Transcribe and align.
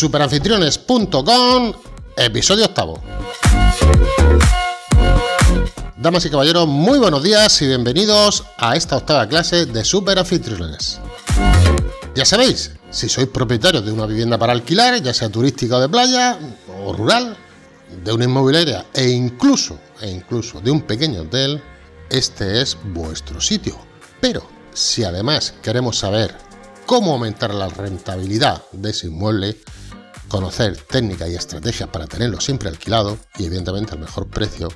superanfitriones.com, 0.00 1.74
episodio 2.16 2.64
octavo. 2.64 3.02
Damas 5.98 6.24
y 6.24 6.30
caballeros, 6.30 6.66
muy 6.66 6.98
buenos 6.98 7.22
días 7.22 7.60
y 7.60 7.66
bienvenidos 7.66 8.44
a 8.56 8.76
esta 8.76 8.96
octava 8.96 9.28
clase 9.28 9.66
de 9.66 9.84
Superanfitriones. 9.84 10.98
Ya 12.14 12.24
sabéis, 12.24 12.70
si 12.90 13.10
sois 13.10 13.28
propietarios 13.28 13.84
de 13.84 13.92
una 13.92 14.06
vivienda 14.06 14.38
para 14.38 14.54
alquilar, 14.54 15.02
ya 15.02 15.12
sea 15.12 15.28
turística 15.28 15.76
o 15.76 15.80
de 15.82 15.90
playa 15.90 16.38
o 16.82 16.94
rural, 16.94 17.36
de 18.02 18.10
una 18.10 18.24
inmobiliaria 18.24 18.86
e 18.94 19.10
incluso, 19.10 19.78
e 20.00 20.08
incluso 20.08 20.62
de 20.62 20.70
un 20.70 20.80
pequeño 20.80 21.20
hotel, 21.20 21.62
este 22.08 22.62
es 22.62 22.78
vuestro 22.84 23.38
sitio. 23.38 23.76
Pero 24.18 24.48
si 24.72 25.04
además 25.04 25.52
queremos 25.62 25.98
saber 25.98 26.34
cómo 26.86 27.12
aumentar 27.12 27.52
la 27.52 27.68
rentabilidad 27.68 28.62
de 28.72 28.90
ese 28.90 29.08
inmueble, 29.08 29.58
conocer 30.30 30.76
técnicas 30.76 31.28
y 31.28 31.34
estrategias 31.34 31.90
para 31.90 32.06
tenerlo 32.06 32.40
siempre 32.40 32.70
alquilado 32.70 33.18
y 33.36 33.44
evidentemente 33.44 33.92
al 33.92 33.98
mejor 33.98 34.28
precio, 34.28 34.68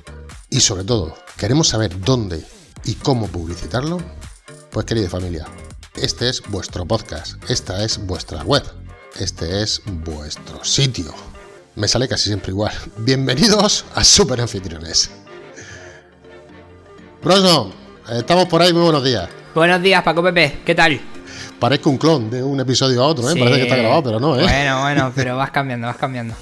y 0.49 0.59
sobre 0.59 0.83
todo, 0.83 1.15
queremos 1.37 1.69
saber 1.69 1.99
dónde 2.01 2.45
y 2.83 2.93
cómo 2.95 3.27
publicitarlo, 3.27 3.99
pues 4.69 4.85
querida 4.85 5.09
familia, 5.09 5.47
este 5.95 6.29
es 6.29 6.43
vuestro 6.49 6.85
podcast, 6.85 7.41
esta 7.49 7.83
es 7.83 8.05
vuestra 8.05 8.43
web, 8.43 8.63
este 9.17 9.63
es 9.63 9.81
vuestro 9.85 10.63
sitio. 10.63 11.13
Me 11.75 11.87
sale 11.87 12.07
casi 12.07 12.25
siempre 12.25 12.51
igual. 12.51 12.73
Bienvenidos 12.97 13.85
a 13.95 14.03
Super 14.03 14.39
Anfitriones. 14.39 15.09
Bruno, 17.23 17.73
estamos 18.09 18.45
por 18.45 18.61
ahí, 18.61 18.71
muy 18.71 18.83
buenos 18.83 19.03
días. 19.03 19.29
Buenos 19.53 19.81
días, 19.81 20.03
Paco 20.03 20.21
Pepe, 20.21 20.61
¿qué 20.65 20.75
tal? 20.75 21.14
Parezco 21.59 21.89
un 21.89 21.97
clon 21.97 22.29
de 22.29 22.43
un 22.43 22.59
episodio 22.59 23.03
a 23.03 23.07
otro, 23.07 23.29
¿eh? 23.29 23.35
Parece 23.37 23.57
que 23.57 23.63
está 23.63 23.77
grabado, 23.77 24.03
pero 24.03 24.19
no, 24.19 24.39
¿eh? 24.39 24.43
Bueno, 24.43 24.81
bueno, 24.81 25.11
pero 25.15 25.37
vas 25.37 25.51
cambiando, 25.51 25.87
vas 25.87 25.97
cambiando. 25.97 26.35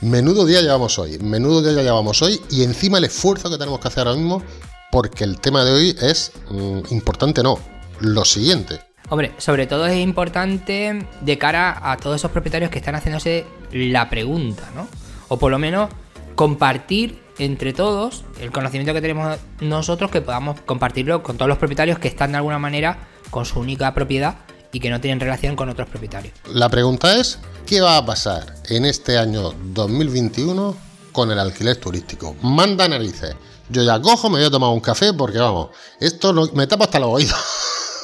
Menudo 0.00 0.46
día 0.46 0.60
llevamos 0.62 0.98
hoy, 0.98 1.18
menudo 1.18 1.62
día 1.62 1.82
llevamos 1.82 2.20
hoy 2.22 2.40
y 2.50 2.64
encima 2.64 2.98
el 2.98 3.04
esfuerzo 3.04 3.50
que 3.50 3.58
tenemos 3.58 3.78
que 3.78 3.88
hacer 3.88 4.06
ahora 4.06 4.18
mismo 4.18 4.42
porque 4.90 5.24
el 5.24 5.38
tema 5.40 5.64
de 5.64 5.72
hoy 5.72 5.96
es 6.00 6.32
mm, 6.50 6.80
importante, 6.90 7.42
no, 7.42 7.58
lo 8.00 8.24
siguiente. 8.24 8.80
Hombre, 9.08 9.32
sobre 9.38 9.66
todo 9.66 9.86
es 9.86 9.98
importante 9.98 11.06
de 11.20 11.38
cara 11.38 11.78
a 11.82 11.96
todos 11.96 12.16
esos 12.16 12.30
propietarios 12.30 12.70
que 12.70 12.78
están 12.78 12.94
haciéndose 12.94 13.44
la 13.72 14.08
pregunta, 14.08 14.70
¿no? 14.74 14.88
O 15.28 15.38
por 15.38 15.50
lo 15.50 15.58
menos 15.58 15.90
compartir 16.34 17.20
entre 17.38 17.72
todos 17.72 18.24
el 18.40 18.50
conocimiento 18.50 18.94
que 18.94 19.00
tenemos 19.00 19.38
nosotros, 19.60 20.10
que 20.10 20.20
podamos 20.20 20.60
compartirlo 20.60 21.22
con 21.22 21.36
todos 21.36 21.48
los 21.48 21.58
propietarios 21.58 21.98
que 21.98 22.08
están 22.08 22.32
de 22.32 22.38
alguna 22.38 22.58
manera 22.58 22.98
con 23.30 23.44
su 23.44 23.60
única 23.60 23.94
propiedad 23.94 24.36
y 24.72 24.80
que 24.80 24.90
no 24.90 25.00
tienen 25.00 25.20
relación 25.20 25.56
con 25.56 25.68
otros 25.68 25.88
propietarios. 25.88 26.34
La 26.52 26.68
pregunta 26.68 27.16
es, 27.16 27.38
¿qué 27.66 27.80
va 27.80 27.96
a 27.96 28.06
pasar 28.06 28.54
en 28.68 28.84
este 28.84 29.18
año 29.18 29.52
2021 29.52 30.76
con 31.12 31.30
el 31.30 31.38
alquiler 31.38 31.76
turístico? 31.76 32.36
Manda 32.42 32.88
narices. 32.88 33.34
Yo 33.68 33.82
ya 33.82 34.00
cojo, 34.00 34.28
me 34.28 34.38
voy 34.38 34.46
a 34.46 34.50
tomar 34.50 34.70
un 34.70 34.80
café 34.80 35.12
porque 35.12 35.38
vamos, 35.38 35.68
esto 36.00 36.32
me 36.54 36.66
tapa 36.66 36.84
hasta 36.84 36.98
los 36.98 37.10
oídos. 37.10 37.38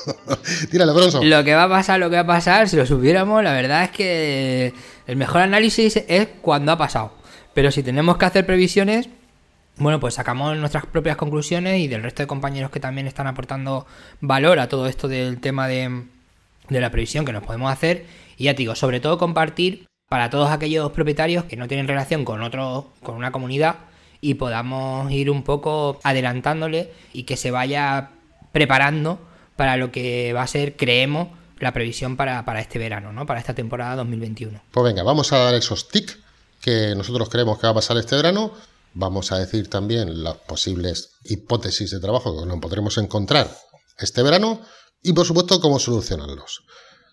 Tírale, 0.70 0.92
Bronson. 0.92 1.28
Lo 1.28 1.42
que 1.42 1.54
va 1.54 1.64
a 1.64 1.68
pasar, 1.68 1.98
lo 1.98 2.08
que 2.08 2.16
va 2.16 2.22
a 2.22 2.26
pasar, 2.26 2.68
si 2.68 2.76
lo 2.76 2.86
supiéramos, 2.86 3.42
la 3.42 3.52
verdad 3.52 3.84
es 3.84 3.90
que 3.90 4.72
el 5.06 5.16
mejor 5.16 5.42
análisis 5.42 5.96
es 6.08 6.28
cuando 6.40 6.72
ha 6.72 6.78
pasado. 6.78 7.12
Pero 7.54 7.70
si 7.72 7.82
tenemos 7.82 8.16
que 8.16 8.26
hacer 8.26 8.46
previsiones, 8.46 9.08
bueno, 9.78 10.00
pues 10.00 10.14
sacamos 10.14 10.56
nuestras 10.56 10.86
propias 10.86 11.16
conclusiones 11.16 11.80
y 11.80 11.88
del 11.88 12.02
resto 12.02 12.22
de 12.22 12.26
compañeros 12.26 12.70
que 12.70 12.80
también 12.80 13.06
están 13.06 13.26
aportando 13.26 13.86
valor 14.20 14.58
a 14.58 14.68
todo 14.68 14.86
esto 14.86 15.08
del 15.08 15.40
tema 15.40 15.68
de, 15.68 16.04
de 16.68 16.80
la 16.80 16.90
previsión 16.90 17.24
que 17.24 17.32
nos 17.32 17.44
podemos 17.44 17.72
hacer. 17.72 18.06
Y 18.36 18.44
ya 18.44 18.54
te 18.54 18.58
digo, 18.58 18.74
sobre 18.74 19.00
todo 19.00 19.18
compartir 19.18 19.86
para 20.08 20.30
todos 20.30 20.50
aquellos 20.50 20.92
propietarios 20.92 21.44
que 21.44 21.56
no 21.56 21.68
tienen 21.68 21.88
relación 21.88 22.24
con 22.24 22.42
otro, 22.42 22.92
con 23.02 23.16
una 23.16 23.32
comunidad 23.32 23.76
y 24.20 24.34
podamos 24.34 25.10
ir 25.10 25.30
un 25.30 25.42
poco 25.42 25.98
adelantándole 26.02 26.92
y 27.12 27.24
que 27.24 27.36
se 27.36 27.50
vaya 27.50 28.10
preparando 28.52 29.18
para 29.56 29.76
lo 29.76 29.90
que 29.90 30.32
va 30.32 30.42
a 30.42 30.46
ser, 30.46 30.76
creemos, 30.76 31.28
la 31.58 31.72
previsión 31.72 32.16
para, 32.16 32.60
este 32.60 32.78
verano, 32.78 33.12
¿no? 33.12 33.26
Para 33.26 33.40
esta 33.40 33.54
temporada 33.54 33.96
2021. 33.96 34.60
Pues 34.70 34.84
venga, 34.84 35.02
vamos 35.02 35.32
a 35.32 35.38
dar 35.38 35.54
esos 35.54 35.88
tics 35.88 36.18
que 36.60 36.94
nosotros 36.96 37.28
creemos 37.28 37.58
que 37.58 37.66
va 37.66 37.70
a 37.70 37.74
pasar 37.74 37.96
este 37.96 38.16
verano. 38.16 38.52
Vamos 38.98 39.30
a 39.30 39.38
decir 39.38 39.68
también 39.68 40.24
las 40.24 40.36
posibles 40.36 41.18
hipótesis 41.24 41.90
de 41.90 42.00
trabajo 42.00 42.38
que 42.38 42.46
nos 42.46 42.60
podremos 42.60 42.96
encontrar 42.98 43.48
este 43.98 44.22
verano 44.22 44.60
y 45.02 45.12
por 45.12 45.26
supuesto 45.26 45.60
cómo 45.60 45.78
solucionarlos. 45.78 46.64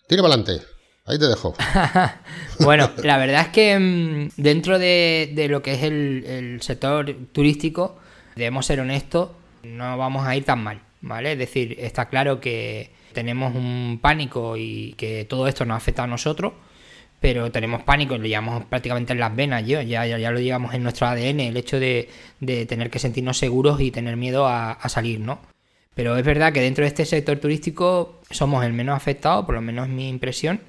Tira 0.08 0.22
para 0.22 0.34
adelante. 0.34 0.66
Ahí 1.06 1.18
te 1.18 1.28
dejo. 1.28 1.54
bueno, 2.60 2.90
la 3.02 3.18
verdad 3.18 3.42
es 3.42 3.48
que 3.48 3.78
mm, 3.78 4.40
dentro 4.40 4.78
de, 4.78 5.46
lo 5.50 5.62
que 5.62 5.74
es 5.74 5.82
el 5.82 6.58
sector 6.62 7.14
turístico, 7.32 7.96
debemos 8.34 8.64
ser 8.64 8.80
honestos, 8.80 9.30
no 9.62 9.98
vamos 9.98 10.26
a 10.26 10.34
ir 10.36 10.44
tan 10.44 10.64
mal. 10.64 10.80
¿vale? 11.04 11.32
Es 11.32 11.38
decir, 11.38 11.76
está 11.78 12.08
claro 12.08 12.40
que 12.40 12.90
tenemos 13.12 13.54
un 13.54 13.98
pánico 14.00 14.56
y 14.56 14.94
que 14.96 15.24
todo 15.24 15.46
esto 15.46 15.64
nos 15.64 15.76
afecta 15.76 16.04
a 16.04 16.06
nosotros, 16.06 16.54
pero 17.24 17.50
tenemos 17.50 17.82
pánico, 17.82 18.18
lo 18.18 18.26
llevamos 18.26 18.66
prácticamente 18.66 19.14
en 19.14 19.18
las 19.18 19.34
venas, 19.34 19.66
yo, 19.66 19.80
ya, 19.80 20.04
ya, 20.04 20.30
lo 20.30 20.40
llevamos 20.40 20.74
en 20.74 20.82
nuestro 20.82 21.06
ADN, 21.06 21.40
el 21.40 21.56
hecho 21.56 21.80
de, 21.80 22.10
tener 22.68 22.90
que 22.90 22.98
sentirnos 22.98 23.38
seguros 23.38 23.80
y 23.80 23.90
tener 23.90 24.18
miedo 24.18 24.46
a, 24.46 24.78
salir, 24.90 25.20
¿no? 25.20 25.38
Pero 25.94 26.18
es 26.18 26.24
verdad 26.26 26.52
que 26.52 26.60
dentro 26.60 26.82
de 26.82 26.88
este 26.88 27.06
sector 27.06 27.38
turístico 27.38 28.20
somos 28.30 28.62
el 28.62 28.74
menos 28.74 28.94
afectado, 28.94 29.46
por 29.46 29.54
lo 29.54 29.62
menos 29.62 29.88
mi 29.88 30.10
impresión. 30.10 30.60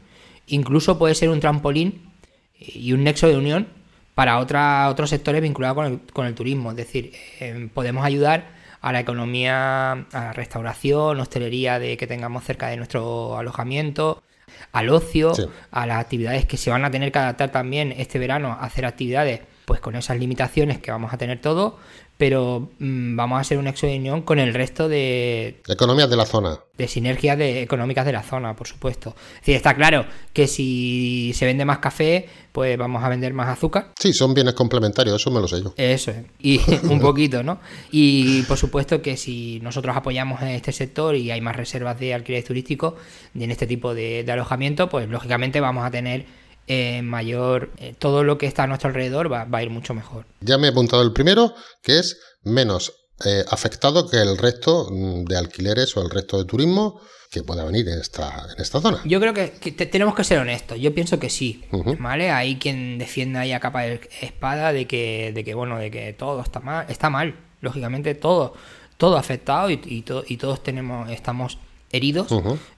Incluso 0.48 0.98
puede 0.98 1.14
ser 1.14 1.28
un 1.28 1.42
trampolín 1.42 2.10
y 2.58 2.94
un 2.94 3.04
nexo 3.04 3.28
de 3.28 3.36
unión 3.36 3.68
para 4.14 4.40
otra, 4.40 4.88
otros 4.88 5.10
sectores 5.10 5.42
vinculados 5.42 5.76
con 5.76 5.86
el, 5.88 6.00
con 6.14 6.26
el 6.26 6.36
turismo. 6.36 6.72
Es 6.72 6.78
decir, 6.78 7.12
eh, 7.42 7.68
podemos 7.74 8.06
ayudar 8.06 8.46
a 8.80 8.94
la 8.94 9.02
economía, 9.02 9.92
a 9.92 10.06
la 10.14 10.32
restauración, 10.32 11.20
hostelería 11.20 11.80
de 11.80 11.98
que 11.98 12.08
tengamos 12.08 12.46
cerca 12.46 12.70
de 12.70 12.78
nuestro 12.78 13.38
alojamiento, 13.38 14.24
al 14.72 14.90
ocio, 14.90 15.34
a 15.72 15.86
las 15.86 16.00
actividades 16.00 16.46
que 16.46 16.58
se 16.58 16.70
van 16.70 16.86
a 16.86 16.92
tener 16.92 17.12
que 17.12 17.20
adaptar 17.20 17.52
también 17.52 17.94
este 17.98 18.20
verano 18.20 18.52
a 18.52 18.66
hacer 18.66 18.86
actividades 18.86 19.42
pues 19.66 19.80
con 19.80 19.96
esas 19.96 20.18
limitaciones 20.18 20.80
que 20.80 20.92
vamos 20.92 21.12
a 21.14 21.18
tener 21.18 21.42
todos, 21.42 21.74
pero 22.18 22.70
mm, 22.80 23.16
vamos 23.16 23.38
a 23.38 23.42
hacer 23.42 23.58
un 23.58 23.66
nexo 23.66 23.88
de 23.88 23.98
unión 23.98 24.22
con 24.22 24.40
el 24.40 24.54
resto 24.54 24.88
de... 24.88 25.62
Economías 25.68 26.10
de 26.10 26.16
la 26.16 26.26
zona. 26.26 26.60
De 26.78 26.88
sinergias 26.88 27.38
de, 27.38 27.62
económicas 27.62 28.06
de 28.06 28.14
la 28.14 28.24
zona, 28.24 28.56
por 28.56 28.68
supuesto. 28.68 29.16
Es 29.36 29.42
decir, 29.42 29.56
está 29.56 29.76
claro 29.76 30.06
que 30.32 30.48
si 30.48 31.34
se 31.36 31.46
vende 31.46 31.66
más 31.66 31.80
café, 31.80 32.28
pues 32.52 32.78
vamos 32.78 33.04
a 33.04 33.10
vender 33.10 33.34
más 33.34 33.50
azúcar. 33.50 33.92
Sí, 34.00 34.14
son 34.14 34.34
bienes 34.34 34.54
complementarios, 34.54 35.22
eso 35.22 35.30
me 35.30 35.42
lo 35.42 35.48
sé 35.48 35.62
yo. 35.62 35.74
Eso 35.76 36.12
es, 36.12 36.18
y 36.40 36.62
un 36.90 37.02
poquito, 37.02 37.44
¿no? 37.44 37.60
Y 37.92 38.44
por 38.44 38.58
supuesto 38.58 39.02
que 39.02 39.18
si 39.18 39.60
nosotros 39.62 39.96
apoyamos 39.96 40.42
en 40.42 40.50
este 40.50 40.72
sector 40.72 41.16
y 41.16 41.32
hay 41.32 41.42
más 41.42 41.56
reservas 41.56 42.00
de 42.00 42.14
alquiler 42.14 42.44
turístico 42.44 42.96
en 43.34 43.52
este 43.52 43.68
tipo 43.68 43.94
de, 43.94 44.24
de 44.24 44.32
alojamiento, 44.32 44.88
pues 44.90 45.10
lógicamente 45.10 45.60
vamos 45.60 45.86
a 45.86 45.92
tener 45.92 46.26
eh, 46.68 47.02
mayor, 47.02 47.72
eh, 47.78 47.94
todo 47.98 48.24
lo 48.24 48.38
que 48.38 48.48
está 48.48 48.64
a 48.64 48.68
nuestro 48.68 48.90
alrededor 48.90 49.32
va, 49.32 49.48
a 49.50 49.64
ir 49.64 49.70
mucho 49.70 49.94
mejor. 49.94 50.26
Ya 50.42 50.58
me 50.58 50.68
he 50.68 50.72
apuntado 50.72 51.04
el 51.04 51.14
primero, 51.14 51.54
que 51.84 52.00
es 52.00 52.20
menos 52.44 52.94
eh, 53.24 53.46
afectado 53.50 54.10
que 54.10 54.18
el 54.18 54.38
resto 54.38 54.90
mm, 54.90 55.26
de 55.26 55.38
alquileres 55.38 55.96
o 55.96 56.02
el 56.02 56.10
resto 56.10 56.38
de 56.38 56.46
turismo 56.46 57.00
que 57.30 57.44
pueda 57.44 57.66
venir 57.66 57.88
en 57.88 58.00
esta, 58.00 58.48
en 58.56 58.62
esta 58.62 58.82
zona. 58.82 59.02
Yo 59.06 59.20
creo 59.20 59.34
que, 59.34 59.48
tenemos 59.72 60.16
que 60.16 60.24
ser 60.24 60.40
honestos. 60.40 60.80
Yo 60.80 60.94
pienso 60.94 61.20
que 61.20 61.30
sí, 61.30 61.66
¿vale? 62.00 62.32
Hay 62.32 62.58
quien 62.58 62.98
defienda 62.98 63.42
ahí 63.42 63.52
a 63.52 63.60
capa 63.60 63.82
de 63.82 64.00
espada 64.22 64.72
de 64.72 64.88
que, 64.88 65.34
de 65.36 65.44
que, 65.44 65.54
bueno, 65.54 65.78
de 65.78 65.92
que 65.92 66.14
todo 66.14 66.42
está 66.42 66.62
mal. 66.62 66.86
Está 66.88 67.10
mal, 67.10 67.36
lógicamente 67.62 68.16
todo, 68.16 68.54
todo 68.98 69.18
afectado 69.18 69.70
y, 69.70 69.74
y, 69.86 70.06
y 70.28 70.38
todos 70.38 70.64
tenemos, 70.64 71.10
estamos 71.10 71.58
heridos, 71.96 72.28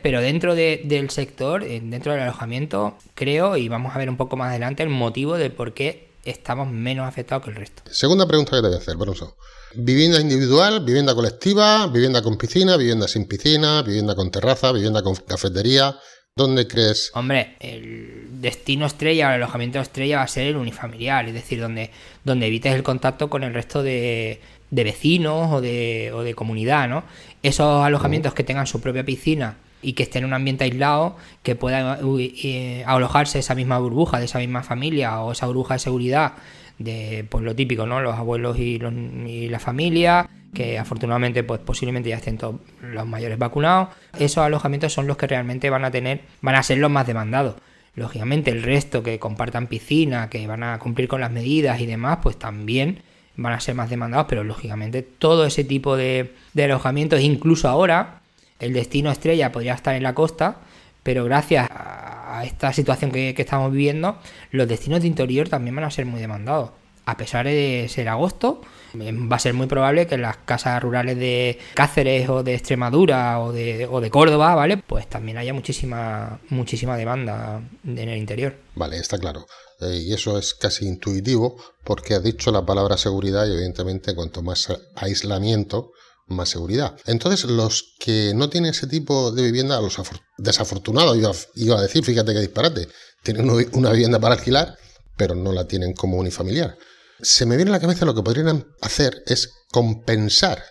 pero 0.02 0.22
dentro 0.22 0.56
del 0.56 1.10
sector, 1.10 1.66
dentro 1.66 2.12
del 2.12 2.22
alojamiento, 2.22 2.98
creo, 3.16 3.58
y 3.58 3.68
vamos 3.68 3.96
a 3.96 4.00
ver 4.00 4.10
un 4.10 4.18
poco 4.18 4.38
más 4.38 4.50
adelante, 4.50 4.84
el 4.84 4.90
motivo 4.90 5.38
de 5.38 5.50
por 5.50 5.74
qué 5.74 6.08
estamos 6.24 6.70
menos 6.70 7.08
afectados 7.08 7.44
que 7.44 7.52
el 7.52 7.56
resto. 7.56 7.84
Segunda 7.90 8.28
pregunta 8.28 8.52
que 8.52 8.62
te 8.62 8.68
voy 8.68 8.76
a 8.76 8.80
hacer, 8.80 8.98
Bronzo. 8.98 9.38
Vivienda 9.76 10.20
individual, 10.20 10.84
vivienda 10.84 11.14
colectiva, 11.14 11.88
vivienda 11.88 12.22
con 12.22 12.38
piscina, 12.38 12.78
vivienda 12.78 13.08
sin 13.08 13.28
piscina, 13.28 13.82
vivienda 13.82 14.16
con 14.16 14.32
terraza, 14.32 14.72
vivienda 14.72 15.02
con 15.02 15.16
cafetería. 15.16 15.98
¿Dónde 16.36 16.68
crees? 16.68 17.10
Hombre, 17.16 17.58
el 17.60 18.28
destino 18.42 18.86
estrella 18.86 19.30
el 19.30 19.42
alojamiento 19.42 19.80
estrella 19.80 20.18
va 20.18 20.24
a 20.24 20.28
ser 20.28 20.46
el 20.46 20.58
unifamiliar, 20.58 21.28
es 21.28 21.34
decir, 21.34 21.60
donde, 21.60 21.90
donde 22.24 22.46
evites 22.46 22.76
el 22.76 22.84
contacto 22.84 23.28
con 23.28 23.44
el 23.44 23.56
resto 23.56 23.82
de, 23.82 24.40
de 24.70 24.84
vecinos 24.84 25.52
o 25.52 25.62
de, 25.62 26.12
o 26.14 26.24
de 26.24 26.34
comunidad, 26.34 26.90
¿no? 26.90 27.04
Esos 27.44 27.86
alojamientos 27.86 28.34
que 28.34 28.44
tengan 28.44 28.68
su 28.68 28.82
propia 28.82 29.06
piscina 29.06 29.58
y 29.82 29.94
que 29.94 30.04
estén 30.04 30.24
en 30.24 30.30
un 30.30 30.34
ambiente 30.34 30.64
aislado, 30.64 31.16
que 31.44 31.56
pueda 31.56 32.00
eh, 32.02 32.84
alojarse 32.86 33.40
esa 33.40 33.56
misma 33.56 33.78
burbuja 33.80 34.20
de 34.20 34.26
esa 34.26 34.40
misma 34.40 34.64
familia 34.64 35.22
o 35.22 35.32
esa 35.32 35.46
burbuja 35.46 35.76
de 35.76 35.80
seguridad 35.80 36.34
de 36.78 37.26
pues 37.30 37.44
lo 37.44 37.56
típico, 37.56 37.86
¿no? 37.86 38.02
Los 38.02 38.16
abuelos 38.16 38.58
y, 38.60 38.80
los, 38.80 38.94
y 38.94 39.50
la 39.50 39.60
familia, 39.60 40.30
que 40.54 40.78
afortunadamente 40.78 41.44
pues 41.44 41.60
posiblemente 41.60 42.10
ya 42.10 42.18
estén 42.18 42.38
todos 42.38 42.56
los 42.82 43.08
mayores 43.08 43.38
vacunados. 43.38 43.90
Esos 44.20 44.40
alojamientos 44.40 44.94
son 44.94 45.08
los 45.08 45.18
que 45.18 45.28
realmente 45.28 45.70
van 45.70 45.86
a 45.86 45.92
tener, 45.92 46.22
van 46.42 46.56
a 46.56 46.64
ser 46.64 46.78
los 46.78 46.92
más 46.92 47.08
demandados. 47.08 47.56
Lógicamente 47.96 48.52
el 48.52 48.62
resto 48.62 49.02
que 49.02 49.18
compartan 49.18 49.68
piscina, 49.68 50.30
que 50.30 50.46
van 50.46 50.64
a 50.64 50.78
cumplir 50.78 51.08
con 51.08 51.22
las 51.22 51.32
medidas 51.32 51.80
y 51.82 51.88
demás, 51.88 52.20
pues 52.22 52.38
también 52.38 53.02
van 53.38 53.54
a 53.54 53.60
ser 53.60 53.76
más 53.76 53.90
demandados, 53.90 54.28
pero 54.28 54.44
lógicamente 54.44 55.04
todo 55.04 55.46
ese 55.46 55.64
tipo 55.64 55.96
de, 55.96 56.34
alojamientos, 56.56 57.22
incluso 57.22 57.70
ahora, 57.70 58.22
el 58.60 58.74
destino 58.74 59.12
estrella 59.12 59.52
podría 59.52 59.74
estar 59.74 59.96
en 59.96 60.04
la 60.04 60.14
costa, 60.14 60.58
pero 61.04 61.24
gracias 61.24 61.70
a 61.72 62.42
esta 62.44 62.74
situación 62.74 63.12
que, 63.12 63.34
estamos 63.38 63.72
viviendo, 63.72 64.18
los 64.52 64.68
destinos 64.68 65.02
de 65.02 65.08
interior 65.08 65.48
también 65.48 65.76
van 65.76 65.86
a 65.86 65.92
ser 65.92 66.06
muy 66.06 66.20
demandados. 66.20 66.72
A 67.08 67.16
pesar 67.16 67.46
de 67.46 67.88
ser 67.90 68.10
agosto, 68.10 68.60
va 68.94 69.38
a 69.38 69.40
ser 69.40 69.54
muy 69.54 69.68
probable 69.68 70.08
que 70.08 70.16
en 70.16 70.24
las 70.24 70.38
casas 70.38 70.84
rurales 70.84 71.18
de 71.18 71.58
Cáceres 71.74 72.28
o 72.28 72.44
de 72.44 72.56
Extremadura 72.56 73.40
o 73.40 73.54
de, 73.54 73.88
o 73.90 74.02
de 74.02 74.10
Córdoba, 74.10 74.56
¿vale? 74.56 74.76
Pues 74.76 75.08
también 75.08 75.38
haya 75.38 75.54
muchísima, 75.54 76.42
muchísima 76.50 76.98
demanda 76.98 77.62
en 77.86 78.10
el 78.10 78.18
interior. 78.18 78.58
Vale, 78.76 78.98
está 78.98 79.18
claro. 79.18 79.46
Eh, 79.80 80.04
y 80.06 80.14
eso 80.14 80.38
es 80.38 80.54
casi 80.54 80.86
intuitivo 80.86 81.56
porque 81.86 82.14
ha 82.14 82.20
dicho 82.20 82.52
la 82.52 82.66
palabra 82.66 82.98
seguridad 82.98 83.48
y 83.48 83.54
evidentemente 83.54 84.14
cuanto 84.14 84.42
más 84.42 84.68
aislamiento, 84.96 85.92
más 86.28 86.50
seguridad. 86.50 86.98
Entonces, 87.06 87.46
los 87.46 87.96
que 88.00 88.34
no 88.36 88.50
tienen 88.50 88.72
ese 88.72 88.88
tipo 88.88 89.32
de 89.32 89.44
vivienda, 89.44 89.80
los 89.80 89.98
desafortunados, 90.38 91.48
iba, 91.56 91.78
a 91.80 91.82
decir, 91.82 92.04
fíjate 92.04 92.34
que 92.34 92.42
disparate, 92.42 92.90
tienen 93.24 93.50
una 93.72 93.92
vivienda 93.92 94.20
para 94.20 94.36
alquilar, 94.36 94.76
pero 95.16 95.36
no 95.36 95.54
la 95.54 95.68
tienen 95.68 95.94
como 95.94 96.18
unifamiliar. 96.18 96.78
Se 97.22 97.46
me 97.46 97.56
viene 97.56 97.72
a 97.72 97.74
la 97.74 97.80
cabeza 97.80 98.06
lo 98.06 98.14
que 98.14 98.24
podrían 98.24 98.68
hacer 98.82 99.24
es 99.26 99.50
compensar 99.72 100.64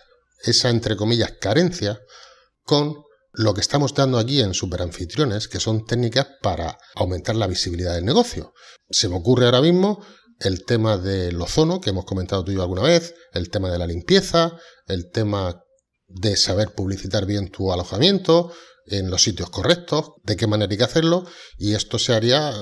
esa, 0.43 0.69
entre 0.69 0.95
comillas, 0.95 1.33
carencia 1.39 1.99
con 2.63 3.03
lo 3.33 3.53
que 3.53 3.61
estamos 3.61 3.93
dando 3.93 4.17
aquí 4.17 4.41
en 4.41 4.53
superanfitriones, 4.53 5.47
que 5.47 5.59
son 5.59 5.85
técnicas 5.85 6.27
para 6.41 6.77
aumentar 6.95 7.35
la 7.35 7.47
visibilidad 7.47 7.93
del 7.93 8.05
negocio. 8.05 8.53
Se 8.89 9.09
me 9.09 9.15
ocurre 9.15 9.45
ahora 9.45 9.61
mismo 9.61 10.03
el 10.39 10.65
tema 10.65 10.97
del 10.97 11.39
ozono, 11.41 11.81
que 11.81 11.91
hemos 11.91 12.05
comentado 12.05 12.43
tú 12.43 12.51
y 12.51 12.55
yo 12.55 12.61
alguna 12.61 12.81
vez, 12.81 13.13
el 13.33 13.49
tema 13.49 13.71
de 13.71 13.77
la 13.77 13.87
limpieza, 13.87 14.57
el 14.87 15.11
tema 15.11 15.63
de 16.07 16.37
saber 16.37 16.73
publicitar 16.73 17.25
bien 17.25 17.49
tu 17.49 17.71
alojamiento 17.71 18.51
en 18.87 19.09
los 19.09 19.23
sitios 19.23 19.49
correctos, 19.49 20.13
de 20.23 20.35
qué 20.35 20.47
manera 20.47 20.71
hay 20.71 20.77
que 20.77 20.83
hacerlo, 20.83 21.25
y 21.57 21.73
esto 21.73 21.99
se 21.99 22.13
haría, 22.13 22.53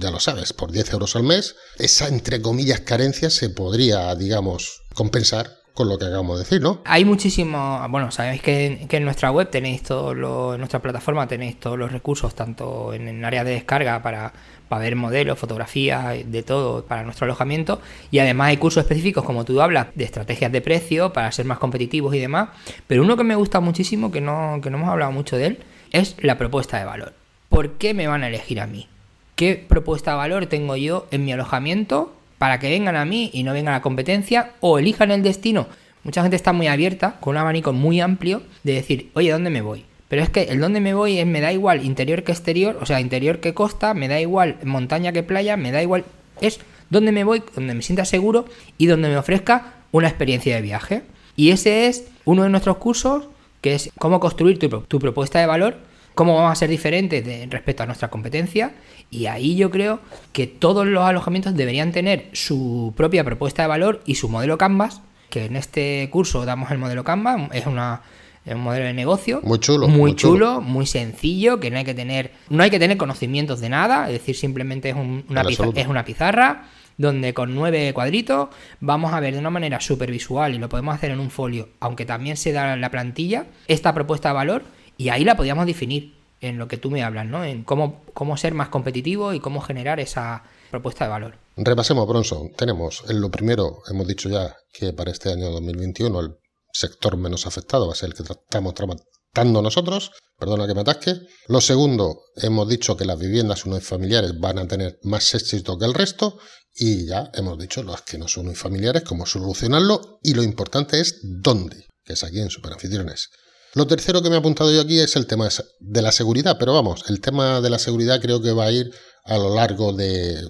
ya 0.00 0.10
lo 0.10 0.20
sabes, 0.20 0.52
por 0.52 0.72
10 0.72 0.92
euros 0.92 1.16
al 1.16 1.22
mes. 1.22 1.56
Esa, 1.78 2.08
entre 2.08 2.40
comillas, 2.40 2.80
carencia 2.80 3.30
se 3.30 3.50
podría, 3.50 4.14
digamos, 4.14 4.82
compensar 4.94 5.65
con 5.76 5.90
lo 5.90 5.98
que 5.98 6.06
acabamos 6.06 6.38
de 6.38 6.44
decir, 6.44 6.62
¿no? 6.62 6.80
Hay 6.86 7.04
muchísimo, 7.04 7.86
bueno, 7.90 8.10
sabéis 8.10 8.40
que, 8.40 8.86
en 8.90 9.04
nuestra 9.04 9.30
web 9.30 9.50
tenéis 9.50 9.82
todo 9.82 10.14
lo, 10.14 10.54
en 10.54 10.60
nuestra 10.60 10.80
plataforma 10.80 11.28
tenéis 11.28 11.60
todos 11.60 11.78
los 11.78 11.92
recursos, 11.92 12.34
tanto 12.34 12.94
en 12.94 13.06
el 13.06 13.22
área 13.22 13.44
de 13.44 13.50
descarga 13.50 14.02
para 14.02 14.32
para 14.68 14.82
ver 14.82 14.96
modelos, 14.96 15.38
fotografías, 15.38 16.16
de 16.24 16.42
todo 16.42 16.84
para 16.86 17.04
nuestro 17.04 17.26
alojamiento. 17.26 17.80
Y 18.10 18.18
además 18.18 18.48
hay 18.48 18.56
cursos 18.56 18.82
específicos, 18.82 19.22
como 19.22 19.44
tú 19.44 19.60
hablas, 19.60 19.88
de 19.94 20.04
estrategias 20.04 20.50
de 20.50 20.60
precio 20.60 21.12
para 21.12 21.30
ser 21.30 21.44
más 21.44 21.58
competitivos 21.58 22.14
y 22.14 22.20
demás. 22.20 22.48
Pero 22.86 23.02
uno 23.02 23.16
que 23.16 23.24
me 23.24 23.36
gusta 23.36 23.60
muchísimo, 23.60 24.10
que 24.10 24.20
no, 24.20 24.58
que 24.62 24.70
no 24.70 24.78
hemos 24.78 24.88
hablado 24.88 25.12
mucho 25.12 25.36
de 25.36 25.46
él, 25.46 25.58
es 25.92 26.16
la 26.20 26.38
propuesta 26.38 26.78
de 26.78 26.84
valor. 26.84 27.12
¿Por 27.48 27.72
qué 27.72 27.94
me 27.94 28.08
van 28.08 28.24
a 28.24 28.28
elegir 28.28 28.60
a 28.60 28.66
mí? 28.66 28.88
¿Qué 29.36 29.62
propuesta 29.68 30.12
de 30.12 30.16
valor 30.16 30.46
tengo 30.46 30.76
yo 30.76 31.06
en 31.10 31.24
mi 31.24 31.32
alojamiento 31.32 32.12
para 32.38 32.58
que 32.58 32.70
vengan 32.70 32.96
a 32.96 33.04
mí 33.04 33.30
y 33.32 33.42
no 33.42 33.52
vengan 33.52 33.74
a 33.74 33.78
la 33.78 33.82
competencia 33.82 34.52
o 34.60 34.78
elijan 34.78 35.10
el 35.10 35.22
destino? 35.22 35.66
Mucha 36.04 36.22
gente 36.22 36.36
está 36.36 36.52
muy 36.52 36.68
abierta, 36.68 37.16
con 37.20 37.32
un 37.32 37.38
abanico 37.38 37.72
muy 37.72 38.00
amplio, 38.00 38.42
de 38.62 38.74
decir, 38.74 39.10
oye, 39.14 39.32
¿dónde 39.32 39.50
me 39.50 39.60
voy? 39.60 39.84
Pero 40.08 40.22
es 40.22 40.30
que 40.30 40.42
el 40.42 40.60
donde 40.60 40.80
me 40.80 40.94
voy 40.94 41.18
es, 41.18 41.26
me 41.26 41.40
da 41.40 41.52
igual 41.52 41.84
interior 41.84 42.22
que 42.22 42.32
exterior, 42.32 42.78
o 42.80 42.86
sea, 42.86 43.00
interior 43.00 43.40
que 43.40 43.54
costa, 43.54 43.92
me 43.92 44.08
da 44.08 44.20
igual 44.20 44.56
montaña 44.64 45.12
que 45.12 45.22
playa, 45.22 45.56
me 45.56 45.72
da 45.72 45.82
igual. 45.82 46.04
Es 46.40 46.60
donde 46.90 47.12
me 47.12 47.24
voy, 47.24 47.42
donde 47.54 47.74
me 47.74 47.82
sienta 47.82 48.04
seguro 48.04 48.46
y 48.78 48.86
donde 48.86 49.08
me 49.08 49.16
ofrezca 49.16 49.74
una 49.90 50.08
experiencia 50.08 50.54
de 50.54 50.62
viaje. 50.62 51.02
Y 51.34 51.50
ese 51.50 51.88
es 51.88 52.06
uno 52.24 52.44
de 52.44 52.50
nuestros 52.50 52.76
cursos, 52.76 53.28
que 53.60 53.74
es 53.74 53.90
cómo 53.98 54.20
construir 54.20 54.58
tu, 54.58 54.98
propuesta 55.00 55.40
de 55.40 55.46
valor, 55.46 55.78
cómo 56.16 56.34
vamos 56.34 56.50
a 56.50 56.54
ser 56.54 56.70
diferentes 56.70 57.24
de, 57.24 57.46
respecto 57.48 57.82
a 57.82 57.86
nuestra 57.86 58.08
competencia. 58.08 58.72
Y 59.10 59.26
ahí 59.26 59.54
yo 59.54 59.70
creo 59.70 60.00
que 60.32 60.46
todos 60.48 60.86
los 60.86 61.04
alojamientos 61.04 61.54
deberían 61.54 61.92
tener 61.92 62.30
su 62.32 62.94
propia 62.96 63.22
propuesta 63.22 63.62
de 63.62 63.68
valor 63.68 64.02
y 64.06 64.16
su 64.16 64.28
modelo 64.30 64.56
Canvas, 64.56 65.02
que 65.28 65.44
en 65.44 65.56
este 65.56 66.08
curso 66.10 66.46
damos 66.46 66.70
el 66.70 66.78
modelo 66.78 67.04
Canvas, 67.04 67.50
es 67.52 67.66
una 67.66 68.00
es 68.46 68.54
un 68.54 68.62
modelo 68.62 68.86
de 68.86 68.94
negocio 68.94 69.40
muy 69.42 69.58
chulo, 69.58 69.88
muy, 69.88 70.14
chulo, 70.14 70.60
muy 70.60 70.86
sencillo, 70.86 71.58
que 71.58 71.70
no 71.70 71.78
hay 71.78 71.84
que 71.84 71.94
tener, 71.94 72.30
no 72.48 72.62
hay 72.62 72.70
que 72.70 72.78
tener 72.78 72.96
conocimientos 72.96 73.60
de 73.60 73.68
nada, 73.68 74.06
es 74.06 74.12
decir, 74.12 74.36
simplemente 74.36 74.88
es, 74.90 74.96
una, 74.96 75.42
es 75.42 75.86
una 75.88 76.04
pizarra 76.04 76.68
donde 76.96 77.34
con 77.34 77.54
nueve 77.54 77.92
cuadritos 77.92 78.48
vamos 78.80 79.12
a 79.12 79.20
ver 79.20 79.34
de 79.34 79.40
una 79.40 79.50
manera 79.50 79.80
súper 79.80 80.12
visual 80.12 80.54
y 80.54 80.58
lo 80.58 80.68
podemos 80.68 80.94
hacer 80.94 81.10
en 81.10 81.20
un 81.20 81.30
folio, 81.30 81.70
aunque 81.80 82.06
también 82.06 82.36
se 82.36 82.52
da 82.52 82.76
la 82.76 82.90
plantilla, 82.90 83.46
esta 83.66 83.92
propuesta 83.92 84.28
de 84.28 84.34
valor 84.34 84.75
y 84.96 85.08
ahí 85.08 85.24
la 85.24 85.36
podríamos 85.36 85.66
definir 85.66 86.14
en 86.40 86.58
lo 86.58 86.68
que 86.68 86.76
tú 86.76 86.90
me 86.90 87.02
hablas, 87.02 87.26
¿no? 87.26 87.44
En 87.44 87.64
cómo, 87.64 88.02
cómo 88.14 88.36
ser 88.36 88.54
más 88.54 88.68
competitivo 88.68 89.32
y 89.32 89.40
cómo 89.40 89.60
generar 89.60 90.00
esa 90.00 90.44
propuesta 90.70 91.04
de 91.04 91.10
valor. 91.10 91.38
Repasemos, 91.56 92.06
Bronson. 92.06 92.52
Tenemos, 92.56 93.04
en 93.08 93.20
lo 93.20 93.30
primero, 93.30 93.78
hemos 93.90 94.06
dicho 94.06 94.28
ya 94.28 94.54
que 94.72 94.92
para 94.92 95.10
este 95.10 95.30
año 95.32 95.50
2021 95.50 96.20
el 96.20 96.36
sector 96.72 97.16
menos 97.16 97.46
afectado 97.46 97.86
va 97.86 97.92
a 97.92 97.96
ser 97.96 98.10
el 98.10 98.14
que 98.14 98.22
estamos 98.22 98.74
tratando 98.74 99.62
nosotros, 99.62 100.12
perdona 100.38 100.66
que 100.66 100.74
me 100.74 100.82
atasque. 100.82 101.14
Lo 101.48 101.60
segundo, 101.60 102.20
hemos 102.36 102.68
dicho 102.68 102.96
que 102.96 103.06
las 103.06 103.18
viviendas 103.18 103.64
unifamiliares 103.64 104.38
van 104.38 104.58
a 104.58 104.68
tener 104.68 104.98
más 105.02 105.34
éxito 105.34 105.78
que 105.78 105.86
el 105.86 105.94
resto 105.94 106.38
y 106.74 107.06
ya 107.06 107.30
hemos 107.32 107.58
dicho 107.58 107.82
las 107.82 108.02
que 108.02 108.18
no 108.18 108.28
son 108.28 108.46
unifamiliares, 108.46 109.02
cómo 109.02 109.24
solucionarlo 109.24 110.18
y 110.22 110.34
lo 110.34 110.42
importante 110.42 111.00
es 111.00 111.20
dónde, 111.22 111.86
que 112.04 112.12
es 112.12 112.22
aquí 112.22 112.40
en 112.40 112.50
Superanfitriones. 112.50 113.30
Lo 113.76 113.86
tercero 113.86 114.22
que 114.22 114.30
me 114.30 114.36
he 114.36 114.38
apuntado 114.38 114.72
yo 114.72 114.80
aquí 114.80 114.98
es 114.98 115.16
el 115.16 115.26
tema 115.26 115.50
de 115.80 116.00
la 116.00 116.10
seguridad, 116.10 116.56
pero 116.58 116.72
vamos, 116.72 117.04
el 117.10 117.20
tema 117.20 117.60
de 117.60 117.68
la 117.68 117.78
seguridad 117.78 118.22
creo 118.22 118.40
que 118.40 118.52
va 118.52 118.64
a 118.64 118.72
ir 118.72 118.90
a 119.26 119.36
lo 119.36 119.54
largo 119.54 119.92
de, 119.92 120.40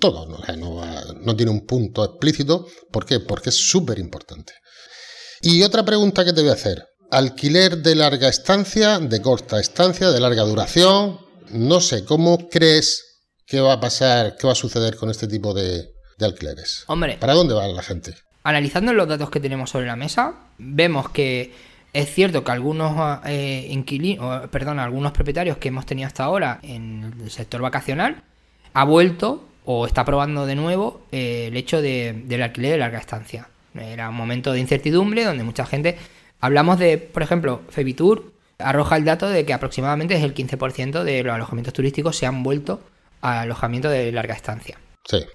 todo, 0.00 0.26
¿no? 0.26 0.38
no 1.20 1.36
tiene 1.36 1.52
un 1.52 1.66
punto 1.66 2.02
explícito. 2.02 2.66
¿Por 2.90 3.04
qué? 3.04 3.20
Porque 3.20 3.50
es 3.50 3.56
súper 3.56 3.98
importante. 3.98 4.54
Y 5.42 5.62
otra 5.64 5.84
pregunta 5.84 6.24
que 6.24 6.32
te 6.32 6.40
voy 6.40 6.48
a 6.48 6.54
hacer. 6.54 6.86
Alquiler 7.10 7.76
de 7.76 7.94
larga 7.94 8.28
estancia, 8.28 8.98
de 8.98 9.20
corta 9.20 9.60
estancia, 9.60 10.10
de 10.10 10.20
larga 10.20 10.44
duración. 10.44 11.18
No 11.50 11.78
sé, 11.82 12.06
¿cómo 12.06 12.48
crees 12.48 13.04
que 13.44 13.60
va 13.60 13.74
a 13.74 13.80
pasar, 13.80 14.34
qué 14.38 14.46
va 14.46 14.54
a 14.54 14.56
suceder 14.56 14.96
con 14.96 15.10
este 15.10 15.28
tipo 15.28 15.52
de, 15.52 15.90
alquileres? 16.22 16.84
Hombre. 16.86 17.18
¿Para 17.20 17.34
dónde 17.34 17.52
va 17.52 17.68
la 17.68 17.82
gente? 17.82 18.14
Analizando 18.44 18.94
los 18.94 19.06
datos 19.06 19.28
que 19.28 19.40
tenemos 19.40 19.68
sobre 19.68 19.86
la 19.88 19.96
mesa, 19.96 20.52
vemos 20.56 21.10
que 21.10 21.52
es 21.92 22.12
cierto 22.12 22.42
que 22.42 22.52
algunos 22.52 23.20
eh, 23.26 23.66
inquilinos, 23.70 24.48
perdón, 24.48 24.78
algunos 24.78 25.12
propietarios 25.12 25.58
que 25.58 25.68
hemos 25.68 25.86
tenido 25.86 26.06
hasta 26.06 26.24
ahora 26.24 26.58
en 26.62 27.14
el 27.22 27.30
sector 27.30 27.60
vacacional 27.60 28.22
ha 28.72 28.84
vuelto 28.84 29.44
o 29.64 29.86
está 29.86 30.04
probando 30.04 30.46
de 30.46 30.54
nuevo 30.54 31.02
eh, 31.12 31.46
el 31.48 31.56
hecho 31.56 31.82
del 31.82 32.42
alquiler 32.42 32.72
de 32.72 32.78
larga 32.78 32.98
estancia. 32.98 33.48
Era 33.74 34.08
un 34.08 34.14
momento 34.14 34.52
de 34.52 34.60
incertidumbre 34.60 35.24
donde 35.24 35.44
mucha 35.44 35.66
gente... 35.66 35.96
Hablamos 36.40 36.80
de, 36.80 36.98
por 36.98 37.22
ejemplo, 37.22 37.62
Febitur 37.68 38.32
arroja 38.58 38.96
el 38.96 39.04
dato 39.04 39.28
de 39.28 39.44
que 39.44 39.52
aproximadamente 39.52 40.16
es 40.16 40.24
el 40.24 40.34
15% 40.34 41.04
de 41.04 41.22
los 41.22 41.34
alojamientos 41.34 41.72
turísticos 41.72 42.16
se 42.16 42.26
han 42.26 42.42
vuelto 42.42 42.80
a 43.20 43.42
alojamiento 43.42 43.88
de 43.88 44.10
larga 44.10 44.34
estancia. 44.34 44.78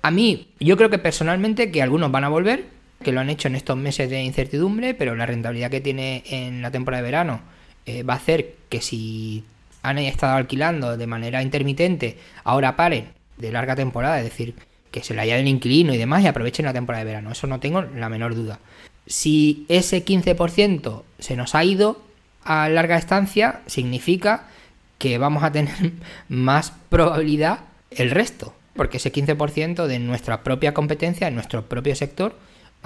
A 0.02 0.12
mí, 0.12 0.54
yo 0.60 0.78
creo 0.78 0.90
que 0.90 0.98
personalmente 0.98 1.72
que 1.72 1.82
algunos 1.82 2.12
van 2.12 2.24
a 2.24 2.30
volver, 2.30 2.66
que 3.04 3.12
lo 3.12 3.20
han 3.20 3.30
hecho 3.30 3.48
en 3.48 3.56
estos 3.56 3.78
meses 3.78 4.10
de 4.10 4.24
incertidumbre, 4.24 4.94
pero 4.94 5.16
la 5.16 5.26
rentabilidad 5.26 5.72
que 5.72 5.82
tiene 5.82 6.24
en 6.30 6.62
la 6.62 6.72
temporada 6.72 7.04
de 7.04 7.08
verano 7.08 7.42
eh, 7.86 8.04
va 8.04 8.14
a 8.14 8.18
hacer 8.18 8.56
que 8.70 8.82
si 8.82 9.44
han 9.84 9.98
estado 10.00 10.36
alquilando 10.36 10.98
de 10.98 11.08
manera 11.08 11.42
intermitente, 11.42 12.18
ahora 12.44 12.76
paren 12.76 13.10
de 13.38 13.52
larga 13.52 13.76
temporada, 13.76 14.18
es 14.18 14.26
decir, 14.26 14.56
que 14.92 15.04
se 15.04 15.14
la 15.14 15.22
haya 15.22 15.38
del 15.38 15.48
inquilino 15.48 15.94
y 15.94 15.98
demás 15.98 16.24
y 16.24 16.28
aprovechen 16.28 16.66
la 16.66 16.74
temporada 16.74 17.04
de 17.04 17.12
verano. 17.12 17.32
Eso 17.32 17.48
no 17.48 17.60
tengo 17.60 17.82
la 17.82 18.10
menor 18.10 18.36
duda. 18.36 18.60
Si 19.06 19.66
ese 19.70 20.04
15% 20.04 21.04
se 21.20 21.36
nos 21.38 21.56
ha 21.56 21.64
ido 21.64 22.02
a 22.44 22.68
larga 22.70 22.98
estancia, 22.98 23.62
significa 23.68 24.48
que 24.98 25.18
vamos 25.18 25.44
a 25.44 25.52
tener 25.52 25.94
más 26.30 26.74
probabilidad 26.90 27.60
el 27.92 28.12
resto, 28.12 28.54
porque 28.76 28.98
ese 28.98 29.14
15% 29.14 29.86
de 29.86 30.00
nuestra 30.00 30.44
propia 30.44 30.74
competencia, 30.74 31.28
en 31.28 31.36
nuestro 31.36 31.68
propio 31.68 31.96
sector, 31.96 32.36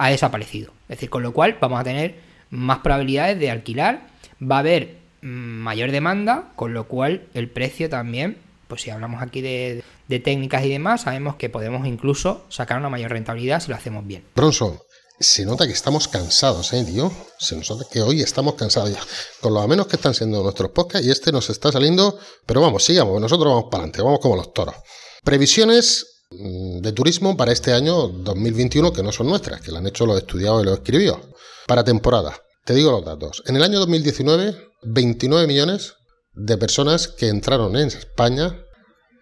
ha 0.02 0.10
desaparecido. 0.10 0.72
Es 0.88 0.96
decir, 0.96 1.10
con 1.10 1.22
lo 1.22 1.32
cual 1.32 1.58
vamos 1.60 1.80
a 1.80 1.84
tener 1.84 2.16
más 2.50 2.78
probabilidades 2.78 3.38
de 3.38 3.50
alquilar, 3.50 4.06
va 4.40 4.56
a 4.56 4.60
haber 4.60 4.96
mayor 5.20 5.92
demanda, 5.92 6.50
con 6.56 6.74
lo 6.74 6.88
cual 6.88 7.22
el 7.34 7.48
precio 7.48 7.88
también 7.88 8.36
pues 8.72 8.80
si 8.80 8.90
hablamos 8.90 9.20
aquí 9.20 9.42
de, 9.42 9.84
técnicas 10.08 10.64
y 10.64 10.70
demás, 10.70 11.02
sabemos 11.02 11.36
que 11.36 11.50
podemos 11.50 11.86
incluso 11.86 12.46
sacar 12.48 12.78
una 12.78 12.88
mayor 12.88 13.10
rentabilidad 13.10 13.60
si 13.60 13.68
lo 13.68 13.76
hacemos 13.76 14.06
bien. 14.06 14.24
Bronson, 14.34 14.80
se 15.20 15.44
nota 15.44 15.66
que 15.66 15.74
estamos 15.74 16.08
cansados, 16.08 16.72
¿eh, 16.72 16.82
tío? 16.82 17.12
Se 17.38 17.54
nota 17.54 17.84
que 17.92 18.00
hoy 18.00 18.22
estamos 18.22 18.54
cansados 18.54 18.90
ya. 18.90 19.00
Con 19.42 19.52
lo 19.52 19.68
menos 19.68 19.88
que 19.88 19.96
están 19.96 20.14
siendo 20.14 20.42
nuestros 20.42 20.70
podcasts 20.70 21.06
y 21.06 21.10
este 21.10 21.32
nos 21.32 21.50
está 21.50 21.70
saliendo, 21.70 22.18
pero 22.46 22.62
vamos, 22.62 22.82
sigamos, 22.82 23.20
nosotros 23.20 23.52
vamos 23.52 23.64
para 23.70 23.82
adelante, 23.82 24.00
vamos 24.00 24.20
como 24.20 24.36
los 24.36 24.54
toros. 24.54 24.76
Previsiones 25.22 26.11
de 26.34 26.92
turismo 26.92 27.36
para 27.36 27.52
este 27.52 27.72
año 27.72 28.08
2021 28.08 28.92
que 28.92 29.02
no 29.02 29.12
son 29.12 29.28
nuestras, 29.28 29.60
que 29.60 29.70
lo 29.70 29.78
han 29.78 29.86
hecho 29.86 30.06
los 30.06 30.18
estudiados 30.18 30.62
y 30.62 30.66
los 30.66 30.74
escribió. 30.78 31.20
Para 31.66 31.84
temporada, 31.84 32.42
te 32.64 32.74
digo 32.74 32.90
los 32.90 33.04
datos. 33.04 33.42
En 33.46 33.56
el 33.56 33.62
año 33.62 33.78
2019, 33.78 34.56
29 34.82 35.46
millones 35.46 35.94
de 36.34 36.56
personas 36.56 37.08
que 37.08 37.28
entraron 37.28 37.76
en 37.76 37.88
España 37.88 38.56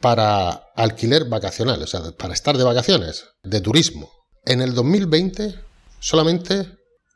para 0.00 0.50
alquiler 0.76 1.26
vacacional, 1.26 1.82
o 1.82 1.86
sea, 1.86 2.12
para 2.12 2.34
estar 2.34 2.56
de 2.56 2.64
vacaciones, 2.64 3.24
de 3.42 3.60
turismo. 3.60 4.10
En 4.44 4.62
el 4.62 4.74
2020 4.74 5.54
solamente 6.00 6.66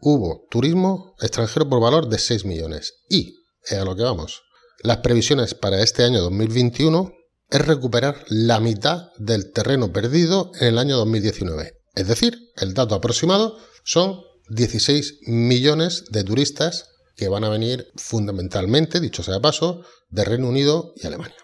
hubo 0.01 0.47
turismo 0.51 1.15
extranjero 1.21 1.69
por 1.69 1.81
valor 1.81 2.09
de 2.09 2.19
6 2.19 2.45
millones. 2.45 2.95
Y, 3.09 3.35
a 3.71 3.85
lo 3.85 3.97
que 3.97 4.03
vamos, 4.03 4.43
las 4.83 4.99
previsiones 4.99 5.55
para 5.55 5.81
este 5.81 6.05
año 6.05 6.21
2021 6.21 7.13
es 7.55 7.65
recuperar 7.65 8.25
la 8.27 8.59
mitad 8.59 9.13
del 9.17 9.53
terreno 9.53 9.93
perdido 9.93 10.51
en 10.61 10.67
el 10.67 10.79
año 10.79 10.97
2019. 10.97 11.75
Es 11.95 12.09
decir, 12.09 12.37
el 12.57 12.75
dato 12.75 12.97
aproximado 12.97 13.57
son 13.85 14.23
16 14.49 15.21
millones 15.29 16.07
de 16.11 16.25
turistas 16.25 16.89
que 17.15 17.29
van 17.29 17.45
a 17.45 17.49
venir 17.49 17.87
fundamentalmente, 17.95 18.99
dicho 18.99 19.23
sea 19.23 19.35
de 19.35 19.41
paso, 19.41 19.85
de 20.09 20.25
Reino 20.25 20.49
Unido 20.49 20.95
y 20.97 21.07
Alemania. 21.07 21.37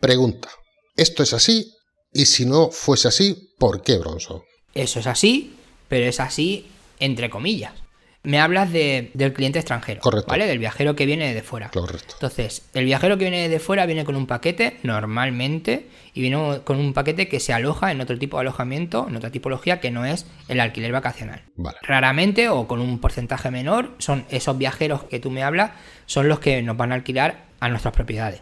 Pregunta, 0.00 0.48
¿esto 0.96 1.22
es 1.22 1.32
así? 1.32 1.72
Y 2.12 2.26
si 2.26 2.44
no 2.44 2.72
fuese 2.72 3.06
así, 3.06 3.54
¿por 3.56 3.82
qué, 3.82 3.98
Bronson? 3.98 4.42
Eso 4.74 4.98
es 4.98 5.06
así, 5.06 5.54
pero 5.88 6.06
es 6.06 6.18
así 6.18 6.66
entre 6.98 7.30
comillas. 7.30 7.81
Me 8.24 8.38
hablas 8.38 8.72
de, 8.72 9.10
del 9.14 9.32
cliente 9.32 9.58
extranjero, 9.58 10.00
Correcto. 10.00 10.30
¿vale? 10.30 10.46
Del 10.46 10.58
viajero 10.58 10.94
que 10.94 11.06
viene 11.06 11.34
de 11.34 11.42
fuera. 11.42 11.70
Correcto. 11.70 12.14
Entonces, 12.14 12.68
el 12.72 12.84
viajero 12.84 13.18
que 13.18 13.24
viene 13.24 13.48
de 13.48 13.58
fuera 13.58 13.84
viene 13.84 14.04
con 14.04 14.14
un 14.14 14.26
paquete 14.26 14.78
normalmente 14.84 15.88
y 16.14 16.20
viene 16.20 16.60
con 16.62 16.78
un 16.78 16.92
paquete 16.92 17.26
que 17.26 17.40
se 17.40 17.52
aloja 17.52 17.90
en 17.90 18.00
otro 18.00 18.16
tipo 18.18 18.36
de 18.36 18.42
alojamiento, 18.42 19.06
en 19.08 19.16
otra 19.16 19.30
tipología 19.30 19.80
que 19.80 19.90
no 19.90 20.04
es 20.04 20.26
el 20.46 20.60
alquiler 20.60 20.92
vacacional. 20.92 21.42
Vale. 21.56 21.78
Raramente 21.82 22.48
o 22.48 22.68
con 22.68 22.80
un 22.80 23.00
porcentaje 23.00 23.50
menor 23.50 23.90
son 23.98 24.24
esos 24.30 24.56
viajeros 24.56 25.02
que 25.04 25.18
tú 25.18 25.30
me 25.32 25.42
hablas, 25.42 25.72
son 26.06 26.28
los 26.28 26.38
que 26.38 26.62
nos 26.62 26.76
van 26.76 26.92
a 26.92 26.94
alquilar 26.94 27.46
a 27.58 27.68
nuestras 27.68 27.92
propiedades. 27.92 28.40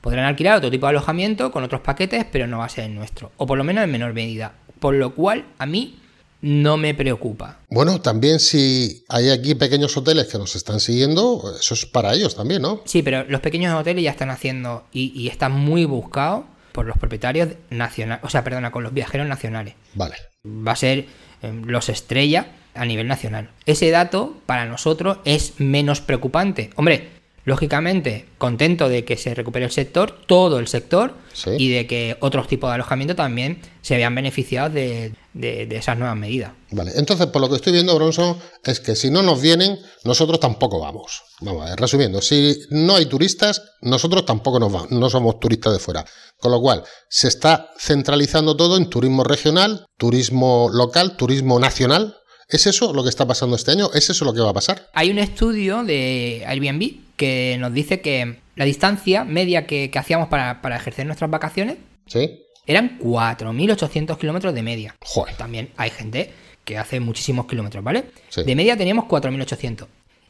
Podrán 0.00 0.24
alquilar 0.24 0.56
otro 0.56 0.70
tipo 0.70 0.86
de 0.86 0.90
alojamiento 0.90 1.52
con 1.52 1.62
otros 1.62 1.82
paquetes, 1.82 2.24
pero 2.32 2.46
no 2.46 2.58
va 2.58 2.64
a 2.64 2.70
ser 2.70 2.84
el 2.84 2.94
nuestro, 2.94 3.30
o 3.36 3.46
por 3.46 3.58
lo 3.58 3.64
menos 3.64 3.84
en 3.84 3.92
menor 3.92 4.12
medida. 4.12 4.54
Por 4.80 4.94
lo 4.94 5.14
cual, 5.14 5.44
a 5.58 5.66
mí 5.66 6.00
no 6.42 6.76
me 6.76 6.94
preocupa. 6.94 7.58
Bueno, 7.68 8.00
también 8.00 8.40
si 8.40 9.04
hay 9.08 9.30
aquí 9.30 9.54
pequeños 9.54 9.96
hoteles 9.96 10.26
que 10.26 10.38
nos 10.38 10.56
están 10.56 10.80
siguiendo, 10.80 11.54
eso 11.58 11.74
es 11.74 11.86
para 11.86 12.14
ellos 12.14 12.34
también, 12.36 12.62
¿no? 12.62 12.80
Sí, 12.84 13.02
pero 13.02 13.24
los 13.28 13.40
pequeños 13.40 13.78
hoteles 13.78 14.04
ya 14.04 14.10
están 14.10 14.30
haciendo 14.30 14.84
y, 14.92 15.12
y 15.20 15.28
están 15.28 15.52
muy 15.52 15.84
buscados 15.84 16.44
por 16.72 16.86
los 16.86 16.96
propietarios 16.98 17.48
nacionales, 17.70 18.24
o 18.24 18.30
sea, 18.30 18.44
perdona, 18.44 18.70
con 18.70 18.82
los 18.82 18.94
viajeros 18.94 19.26
nacionales. 19.26 19.74
Vale. 19.94 20.14
Va 20.46 20.72
a 20.72 20.76
ser 20.76 21.06
eh, 21.42 21.52
los 21.66 21.88
estrella 21.88 22.52
a 22.74 22.84
nivel 22.84 23.08
nacional. 23.08 23.50
Ese 23.66 23.90
dato 23.90 24.36
para 24.46 24.64
nosotros 24.66 25.18
es 25.24 25.54
menos 25.58 26.00
preocupante. 26.00 26.70
Hombre, 26.76 27.08
lógicamente, 27.44 28.26
contento 28.38 28.88
de 28.88 29.04
que 29.04 29.16
se 29.16 29.34
recupere 29.34 29.64
el 29.64 29.72
sector, 29.72 30.16
todo 30.26 30.58
el 30.60 30.68
sector, 30.68 31.14
Sí. 31.32 31.50
y 31.58 31.68
de 31.70 31.86
que 31.86 32.16
otros 32.20 32.46
tipos 32.48 32.70
de 32.70 32.74
alojamiento 32.74 33.14
también 33.16 33.58
se 33.82 33.96
vean 33.96 34.14
beneficiados 34.14 34.72
de, 34.72 35.12
de- 35.32 35.66
de 35.66 35.76
esas 35.76 35.96
nuevas 35.98 36.16
medidas. 36.16 36.52
Vale, 36.70 36.92
entonces 36.96 37.26
por 37.28 37.40
lo 37.40 37.48
que 37.48 37.56
estoy 37.56 37.72
viendo, 37.72 37.94
Bronson, 37.94 38.36
es 38.64 38.80
que 38.80 38.96
si 38.96 39.10
no 39.10 39.22
nos 39.22 39.40
vienen, 39.40 39.78
nosotros 40.04 40.40
tampoco 40.40 40.80
vamos. 40.80 41.22
Vamos 41.40 41.66
a 41.66 41.70
ver, 41.70 41.78
resumiendo, 41.80 42.20
si 42.20 42.56
no 42.70 42.96
hay 42.96 43.06
turistas, 43.06 43.62
nosotros 43.80 44.24
tampoco 44.26 44.58
nos 44.58 44.72
vamos, 44.72 44.90
no 44.90 45.08
somos 45.10 45.38
turistas 45.40 45.72
de 45.72 45.78
fuera. 45.78 46.04
Con 46.38 46.50
lo 46.52 46.60
cual, 46.60 46.82
se 47.08 47.28
está 47.28 47.70
centralizando 47.78 48.56
todo 48.56 48.76
en 48.76 48.88
turismo 48.90 49.24
regional, 49.24 49.86
turismo 49.98 50.68
local, 50.72 51.16
turismo 51.16 51.58
nacional. 51.60 52.16
¿Es 52.48 52.66
eso 52.66 52.92
lo 52.92 53.04
que 53.04 53.10
está 53.10 53.26
pasando 53.26 53.54
este 53.54 53.70
año? 53.70 53.90
¿Es 53.94 54.10
eso 54.10 54.24
lo 54.24 54.32
que 54.34 54.40
va 54.40 54.50
a 54.50 54.54
pasar? 54.54 54.88
Hay 54.94 55.10
un 55.10 55.18
estudio 55.18 55.84
de 55.84 56.42
Airbnb 56.46 57.16
que 57.16 57.56
nos 57.60 57.72
dice 57.72 58.00
que 58.00 58.40
la 58.56 58.64
distancia 58.64 59.24
media 59.24 59.66
que, 59.66 59.90
que 59.90 59.98
hacíamos 60.00 60.28
para, 60.28 60.60
para 60.60 60.76
ejercer 60.76 61.06
nuestras 61.06 61.30
vacaciones 61.30 61.76
¿Sí? 62.06 62.40
Eran 62.66 62.98
4.800 62.98 64.18
kilómetros 64.18 64.54
de 64.54 64.62
media. 64.62 64.96
Joder. 65.00 65.36
También 65.36 65.70
hay 65.76 65.90
gente 65.90 66.32
que 66.64 66.78
hace 66.78 67.00
muchísimos 67.00 67.46
kilómetros, 67.46 67.82
¿vale? 67.82 68.04
Sí. 68.28 68.42
De 68.44 68.54
media 68.54 68.76
teníamos 68.76 69.06
4.800. 69.06 69.86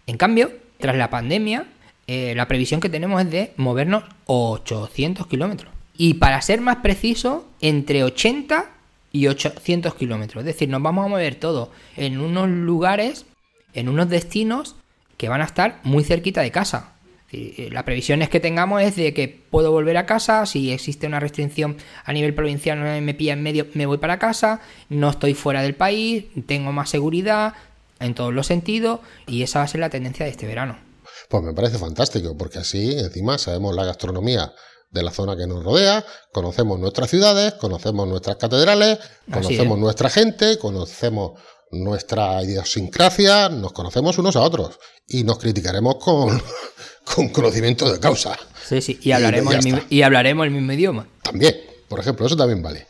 En 0.07 0.17
cambio, 0.17 0.53
tras 0.79 0.97
la 0.97 1.11
pandemia, 1.11 1.67
eh, 2.07 2.35
la 2.35 2.49
previsión 2.49 2.81
que 2.81 2.89
tenemos 2.89 3.21
es 3.23 3.31
de 3.31 3.53
movernos 3.57 4.05
800 4.27 5.27
kilómetros. 5.27 5.73
Y 5.97 6.15
para 6.15 6.41
ser 6.41 6.61
más 6.61 6.77
preciso, 6.77 7.47
entre 7.61 8.05
80 8.05 8.71
y 9.13 9.27
800 9.27 9.95
kilómetros. 9.95 10.43
Es 10.43 10.47
decir, 10.47 10.69
nos 10.69 10.83
vamos 10.83 11.05
a 11.05 11.09
mover 11.09 11.35
todo 11.35 11.71
en 11.97 12.21
unos 12.21 12.49
lugares, 12.49 13.27
en 13.75 13.89
unos 13.89 14.09
destinos 14.09 14.77
que 15.17 15.29
van 15.29 15.43
a 15.43 15.45
estar 15.45 15.81
muy 15.83 16.05
cerquita 16.05 16.41
de 16.41 16.51
casa. 16.51 16.95
Eh, 17.33 17.69
La 17.73 17.85
previsión 17.85 18.23
es 18.23 18.29
que 18.29 18.41
tengamos 18.41 18.83
es 18.83 18.97
de 18.97 19.15
que 19.15 19.29
puedo 19.29 19.71
volver 19.71 19.97
a 19.97 20.07
casa, 20.07 20.47
si 20.47 20.73
existe 20.73 21.07
una 21.07 21.21
restricción 21.21 21.77
a 22.05 22.13
nivel 22.13 22.35
provincial 22.35 22.79
no 22.79 23.01
me 23.01 23.15
pilla 23.15 23.35
en 23.35 23.43
medio, 23.43 23.67
me 23.75 23.87
voy 23.87 23.99
para 23.99 24.19
casa, 24.19 24.61
no 24.89 25.11
estoy 25.11 25.35
fuera 25.35 25.63
del 25.63 25.75
país, 25.75 26.25
tengo 26.47 26.73
más 26.73 26.91
seguridad 26.91 27.55
en 28.01 28.15
todos 28.15 28.33
los 28.35 28.47
sentidos 28.47 29.01
y 29.27 29.43
esa 29.43 29.61
va 29.61 29.67
a 29.67 29.69
ser 29.69 29.81
la 29.81 29.91
tendencia 29.91 30.25
de 30.25 30.33
este 30.33 30.47
verano. 30.47 30.79
Pues 31.29 31.43
me 31.45 31.55
parece 31.55 31.79
fantástico, 31.79 32.37
porque 32.37 32.59
así 32.59 32.99
encima 32.99 33.39
sabemos 33.39 33.77
la 33.77 33.85
gastronomía 33.85 34.53
de 34.91 35.03
la 35.05 35.13
zona 35.13 35.37
que 35.37 35.47
nos 35.47 35.63
rodea, 35.63 36.05
conocemos 36.33 36.81
nuestras 36.81 37.11
ciudades, 37.11 37.53
conocemos 37.55 38.09
nuestras 38.09 38.37
catedrales, 38.37 38.99
conocemos 39.33 39.77
es. 39.77 39.81
nuestra 39.81 40.11
gente, 40.11 40.59
conocemos 40.59 41.39
nuestra 41.71 42.43
idiosincrasia, 42.43 43.49
nos 43.49 43.73
conocemos 43.73 44.19
unos 44.19 44.37
a 44.37 44.41
otros 44.41 44.79
y 45.07 45.25
nos 45.25 45.39
criticaremos 45.39 45.97
con, 45.97 46.43
con 47.15 47.29
conocimiento 47.29 47.91
de 47.91 48.01
causa. 48.01 48.39
Sí, 48.67 48.81
sí, 48.81 48.99
y 49.03 49.13
hablaremos, 49.13 49.55
el 49.55 49.63
mismo, 49.63 49.81
y 49.89 50.03
hablaremos 50.03 50.47
el 50.47 50.53
mismo 50.53 50.73
idioma. 50.73 51.09
También, 51.23 51.57
por 51.89 52.01
ejemplo, 52.01 52.27
eso 52.27 52.37
también 52.37 52.63
vale. 52.63 52.87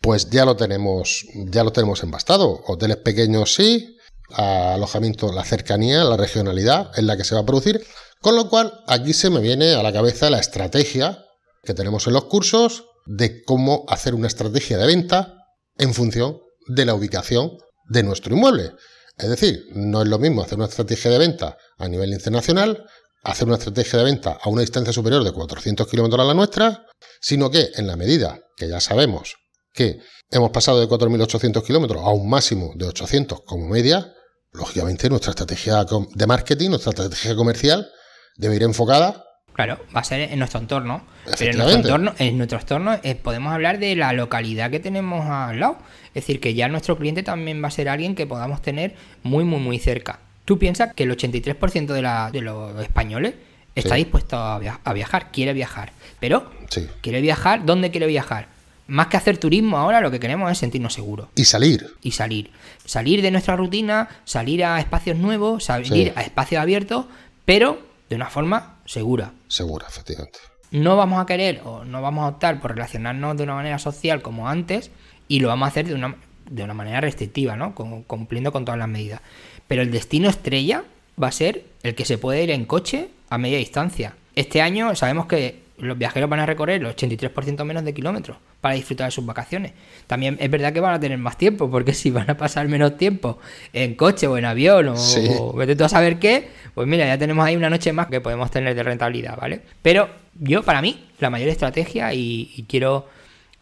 Pues 0.00 0.30
ya 0.30 0.44
lo 0.44 0.56
tenemos, 0.56 1.26
ya 1.34 1.62
lo 1.62 1.72
tenemos 1.72 2.02
embastado. 2.02 2.62
Hoteles 2.66 2.96
pequeños 2.98 3.54
sí, 3.54 3.96
alojamiento, 4.30 5.32
la 5.32 5.44
cercanía, 5.44 6.04
la 6.04 6.16
regionalidad 6.16 6.90
en 6.98 7.06
la 7.06 7.16
que 7.16 7.24
se 7.24 7.34
va 7.34 7.42
a 7.42 7.46
producir. 7.46 7.84
Con 8.20 8.36
lo 8.36 8.48
cual, 8.48 8.82
aquí 8.86 9.12
se 9.12 9.30
me 9.30 9.40
viene 9.40 9.74
a 9.74 9.82
la 9.82 9.92
cabeza 9.92 10.30
la 10.30 10.38
estrategia 10.38 11.24
que 11.62 11.74
tenemos 11.74 12.06
en 12.06 12.14
los 12.14 12.24
cursos 12.24 12.84
de 13.06 13.42
cómo 13.44 13.84
hacer 13.88 14.14
una 14.14 14.26
estrategia 14.26 14.78
de 14.78 14.86
venta 14.86 15.34
en 15.78 15.94
función 15.94 16.38
de 16.66 16.84
la 16.84 16.94
ubicación 16.94 17.58
de 17.88 18.02
nuestro 18.02 18.34
inmueble. 18.34 18.72
Es 19.16 19.28
decir, 19.28 19.66
no 19.74 20.02
es 20.02 20.08
lo 20.08 20.18
mismo 20.18 20.42
hacer 20.42 20.58
una 20.58 20.66
estrategia 20.66 21.10
de 21.10 21.18
venta 21.18 21.56
a 21.78 21.88
nivel 21.88 22.12
internacional, 22.12 22.84
hacer 23.22 23.46
una 23.46 23.56
estrategia 23.56 23.98
de 23.98 24.04
venta 24.04 24.38
a 24.40 24.48
una 24.48 24.62
distancia 24.62 24.92
superior 24.92 25.22
de 25.22 25.32
400 25.32 25.86
kilómetros 25.86 26.20
a 26.20 26.24
la 26.24 26.34
nuestra, 26.34 26.86
sino 27.20 27.50
que 27.50 27.70
en 27.76 27.86
la 27.86 27.96
medida 27.96 28.40
que 28.56 28.68
ya 28.68 28.80
sabemos 28.80 29.36
que 29.72 30.00
hemos 30.30 30.50
pasado 30.50 30.80
de 30.80 30.88
4.800 30.88 31.64
kilómetros 31.64 32.02
a 32.02 32.10
un 32.10 32.28
máximo 32.28 32.72
de 32.74 32.86
800 32.86 33.40
como 33.46 33.68
media, 33.68 34.12
lógicamente 34.52 35.08
nuestra 35.08 35.30
estrategia 35.30 35.84
de 36.14 36.26
marketing, 36.26 36.70
nuestra 36.70 36.90
estrategia 36.90 37.34
comercial 37.34 37.90
debe 38.36 38.56
ir 38.56 38.62
enfocada. 38.64 39.24
Claro, 39.54 39.78
va 39.94 40.00
a 40.00 40.04
ser 40.04 40.20
en 40.32 40.38
nuestro 40.38 40.60
entorno. 40.60 41.02
Pero 41.38 41.50
en 41.52 41.58
nuestro 41.58 41.76
entorno, 41.78 42.14
en 42.18 42.36
nuestro 42.38 42.58
entorno 42.58 42.98
eh, 43.02 43.14
podemos 43.14 43.52
hablar 43.52 43.78
de 43.78 43.94
la 43.96 44.12
localidad 44.12 44.70
que 44.70 44.80
tenemos 44.80 45.28
al 45.28 45.60
lado. 45.60 45.78
Es 46.08 46.14
decir, 46.24 46.40
que 46.40 46.54
ya 46.54 46.68
nuestro 46.68 46.96
cliente 46.98 47.22
también 47.22 47.62
va 47.62 47.68
a 47.68 47.70
ser 47.70 47.88
alguien 47.88 48.14
que 48.14 48.26
podamos 48.26 48.62
tener 48.62 48.94
muy, 49.22 49.44
muy, 49.44 49.60
muy 49.60 49.78
cerca. 49.78 50.18
Tú 50.44 50.58
piensas 50.58 50.92
que 50.94 51.04
el 51.04 51.10
83% 51.16 51.86
de, 51.92 52.02
la- 52.02 52.30
de 52.32 52.40
los 52.40 52.80
españoles 52.82 53.34
está 53.74 53.94
Sí. 53.96 54.02
dispuesto 54.04 54.36
a, 54.36 54.58
via- 54.58 54.80
a 54.84 54.92
viajar, 54.92 55.30
quiere 55.32 55.52
viajar. 55.52 55.92
Pero, 56.20 56.50
Sí. 56.68 56.88
¿quiere 57.00 57.20
viajar? 57.20 57.64
¿Dónde 57.64 57.90
quiere 57.90 58.06
viajar? 58.06 58.48
Más 58.88 59.06
que 59.06 59.16
hacer 59.16 59.38
turismo 59.38 59.78
ahora, 59.78 60.00
lo 60.00 60.10
que 60.10 60.18
queremos 60.20 60.50
es 60.50 60.58
sentirnos 60.58 60.92
seguros 60.92 61.28
Y 61.36 61.44
salir. 61.44 61.86
y 62.02 62.10
salir. 62.10 62.50
Salir 62.84 63.22
de 63.22 63.30
nuestra 63.30 63.54
rutina, 63.56 64.08
salir 64.24 64.64
a 64.64 64.80
espacios 64.80 65.16
nuevos, 65.16 65.64
salir 65.64 66.08
Sí. 66.08 66.12
a 66.16 66.22
espacios 66.22 66.60
abiertos, 66.60 67.06
pero 67.44 67.80
de 68.10 68.16
una 68.16 68.26
forma 68.28 68.76
segura. 68.92 69.32
Segura, 69.48 69.86
efectivamente. 69.88 70.38
No 70.70 70.96
vamos 70.96 71.20
a 71.20 71.26
querer 71.26 71.60
o 71.64 71.84
no 71.84 72.02
vamos 72.02 72.24
a 72.24 72.28
optar 72.28 72.60
por 72.60 72.72
relacionarnos 72.72 73.36
de 73.36 73.42
una 73.42 73.54
manera 73.54 73.78
social 73.78 74.22
como 74.22 74.48
antes 74.48 74.90
y 75.28 75.40
lo 75.40 75.48
vamos 75.48 75.66
a 75.66 75.70
hacer 75.70 75.86
de 75.86 75.94
una, 75.94 76.16
de 76.50 76.62
una 76.62 76.74
manera 76.74 77.00
restrictiva, 77.00 77.56
¿no? 77.56 77.74
Cumpliendo 77.74 78.52
con 78.52 78.64
todas 78.64 78.78
las 78.78 78.88
medidas. 78.88 79.20
Pero 79.68 79.82
el 79.82 79.90
destino 79.90 80.28
estrella 80.28 80.84
va 81.22 81.28
a 81.28 81.32
ser 81.32 81.64
el 81.82 81.94
que 81.94 82.04
se 82.04 82.18
puede 82.18 82.42
ir 82.42 82.50
en 82.50 82.64
coche 82.64 83.08
a 83.30 83.38
media 83.38 83.58
distancia. 83.58 84.14
Este 84.34 84.62
año 84.62 84.94
sabemos 84.94 85.26
que 85.26 85.62
los 85.82 85.98
viajeros 85.98 86.30
van 86.30 86.40
a 86.40 86.46
recorrer 86.46 86.80
el 86.80 86.88
83% 86.96 87.64
menos 87.64 87.84
de 87.84 87.92
kilómetros 87.92 88.36
para 88.60 88.74
disfrutar 88.74 89.06
de 89.08 89.10
sus 89.10 89.26
vacaciones. 89.26 89.72
También 90.06 90.36
es 90.40 90.50
verdad 90.50 90.72
que 90.72 90.80
van 90.80 90.94
a 90.94 91.00
tener 91.00 91.18
más 91.18 91.36
tiempo, 91.36 91.70
porque 91.70 91.92
si 91.94 92.10
van 92.10 92.30
a 92.30 92.36
pasar 92.36 92.68
menos 92.68 92.96
tiempo 92.96 93.38
en 93.72 93.94
coche 93.94 94.26
o 94.26 94.38
en 94.38 94.44
avión 94.44 94.88
o, 94.88 94.96
Sí. 94.96 95.28
o 95.38 95.52
vete 95.52 95.76
tú 95.76 95.84
a 95.84 95.88
saber 95.88 96.18
qué, 96.18 96.48
pues 96.74 96.86
mira, 96.88 97.06
ya 97.06 97.18
tenemos 97.18 97.44
ahí 97.44 97.56
una 97.56 97.68
noche 97.70 97.92
más 97.92 98.06
que 98.06 98.20
podemos 98.20 98.50
tener 98.50 98.74
de 98.74 98.82
rentabilidad, 98.82 99.36
¿vale? 99.36 99.60
Pero 99.82 100.08
yo, 100.40 100.62
para 100.62 100.80
mí, 100.80 101.04
la 101.18 101.30
mayor 101.30 101.48
estrategia, 101.48 102.14
y, 102.14 102.52
y 102.56 102.62
quiero 102.64 103.08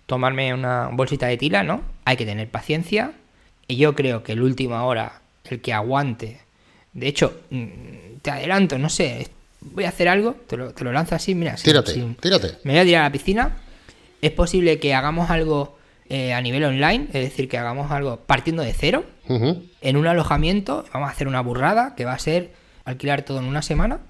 tomarme 0.07 0.53
una 0.55 0.89
bolsita 0.93 1.27
de 1.27 1.37
tila, 1.37 1.62
¿no? 1.62 1.83
Hay 2.05 2.17
que 2.17 2.27
tener 2.27 2.49
paciencia. 2.49 3.12
Y 3.69 3.77
yo 3.77 3.95
creo 3.95 4.23
que 4.25 4.33
el 4.33 4.43
última 4.43 4.83
hora, 4.85 5.21
el 5.45 5.61
que 5.61 5.73
aguante. 5.73 6.41
De 6.93 7.07
hecho, 7.07 7.41
mm, 7.50 7.67
te 8.23 8.31
adelanto, 8.33 8.79
no 8.79 8.89
sé, 8.89 9.29
voy 9.61 9.85
a 9.85 9.88
hacer 9.90 10.09
algo, 10.09 10.35
te 10.47 10.57
lo, 10.57 10.73
te 10.73 10.85
lo 10.85 10.93
lanzo 10.93 11.14
así, 11.14 11.35
mira. 11.35 11.55
Tírate, 11.57 11.93
sin- 11.95 12.14
tírate. 12.17 12.59
me 12.64 12.73
voy 12.73 12.81
a 12.81 12.85
tirar 12.85 13.00
a 13.02 13.05
la 13.07 13.12
piscina. 13.12 13.57
Es 14.23 14.31
posible 14.33 14.79
que 14.79 14.95
hagamos 14.95 15.31
algo 15.31 15.79
eh, 16.09 16.33
a 16.35 16.40
nivel 16.43 16.64
online, 16.64 17.05
es 17.12 17.23
decir, 17.25 17.49
que 17.49 17.57
hagamos 17.59 17.90
algo 17.90 18.17
partiendo 18.19 18.62
de 18.62 18.73
cero, 18.75 19.05
en 19.29 19.97
un 19.97 20.07
alojamiento. 20.07 20.85
Vamos 20.93 21.09
a 21.09 21.12
hacer 21.12 21.29
una 21.29 21.40
burrada 21.40 21.95
que 21.95 22.05
va 22.05 22.12
a 22.14 22.19
ser 22.19 22.50
alquilar 22.85 23.23
todo 23.23 23.38
en 23.38 23.45
una 23.45 23.62
semana, 23.62 24.00